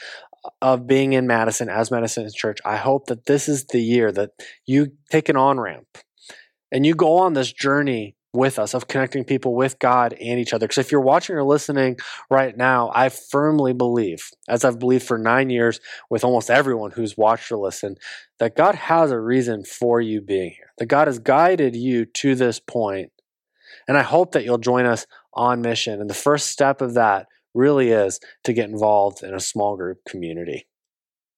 of 0.62 0.88
being 0.88 1.13
in 1.13 1.28
Madison 1.28 1.69
as 1.69 1.91
Madison 1.91 2.30
Church, 2.34 2.60
I 2.65 2.78
hope 2.78 3.08
that 3.08 3.26
this 3.26 3.50
is 3.50 3.65
the 3.65 3.82
year 3.82 4.12
that 4.12 4.32
you 4.65 4.93
take 5.10 5.30
an 5.30 5.36
on 5.36 5.60
ramp 5.60 5.88
and 6.72 6.86
you 6.86 6.95
go 6.95 7.17
on 7.17 7.34
this 7.34 7.52
journey 7.52 8.15
with 8.33 8.59
us 8.59 8.73
of 8.73 8.87
connecting 8.87 9.23
people 9.23 9.55
with 9.55 9.79
God 9.79 10.13
and 10.13 10.39
each 10.39 10.53
other. 10.53 10.67
Because 10.67 10.77
if 10.85 10.91
you're 10.91 11.01
watching 11.01 11.35
or 11.35 11.43
listening 11.43 11.97
right 12.29 12.55
now, 12.55 12.91
I 12.93 13.09
firmly 13.09 13.73
believe, 13.73 14.29
as 14.47 14.63
I've 14.63 14.79
believed 14.79 15.03
for 15.03 15.17
nine 15.17 15.49
years 15.49 15.79
with 16.09 16.23
almost 16.23 16.51
everyone 16.51 16.91
who's 16.91 17.17
watched 17.17 17.51
or 17.51 17.57
listened, 17.57 17.97
that 18.37 18.55
God 18.55 18.75
has 18.75 19.11
a 19.11 19.19
reason 19.19 19.63
for 19.63 19.99
you 19.99 20.21
being 20.21 20.51
here, 20.51 20.73
that 20.77 20.85
God 20.85 21.07
has 21.07 21.19
guided 21.19 21.75
you 21.75 22.05
to 22.05 22.35
this 22.35 22.59
point. 22.59 23.11
And 23.87 23.97
I 23.97 24.03
hope 24.03 24.33
that 24.33 24.43
you'll 24.43 24.59
join 24.59 24.85
us 24.85 25.07
on 25.33 25.61
mission. 25.61 25.99
And 25.99 26.09
the 26.09 26.13
first 26.13 26.47
step 26.47 26.81
of 26.81 26.93
that 26.93 27.27
really 27.55 27.89
is 27.89 28.19
to 28.43 28.53
get 28.53 28.69
involved 28.69 29.23
in 29.23 29.33
a 29.33 29.39
small 29.39 29.75
group 29.75 29.99
community. 30.07 30.67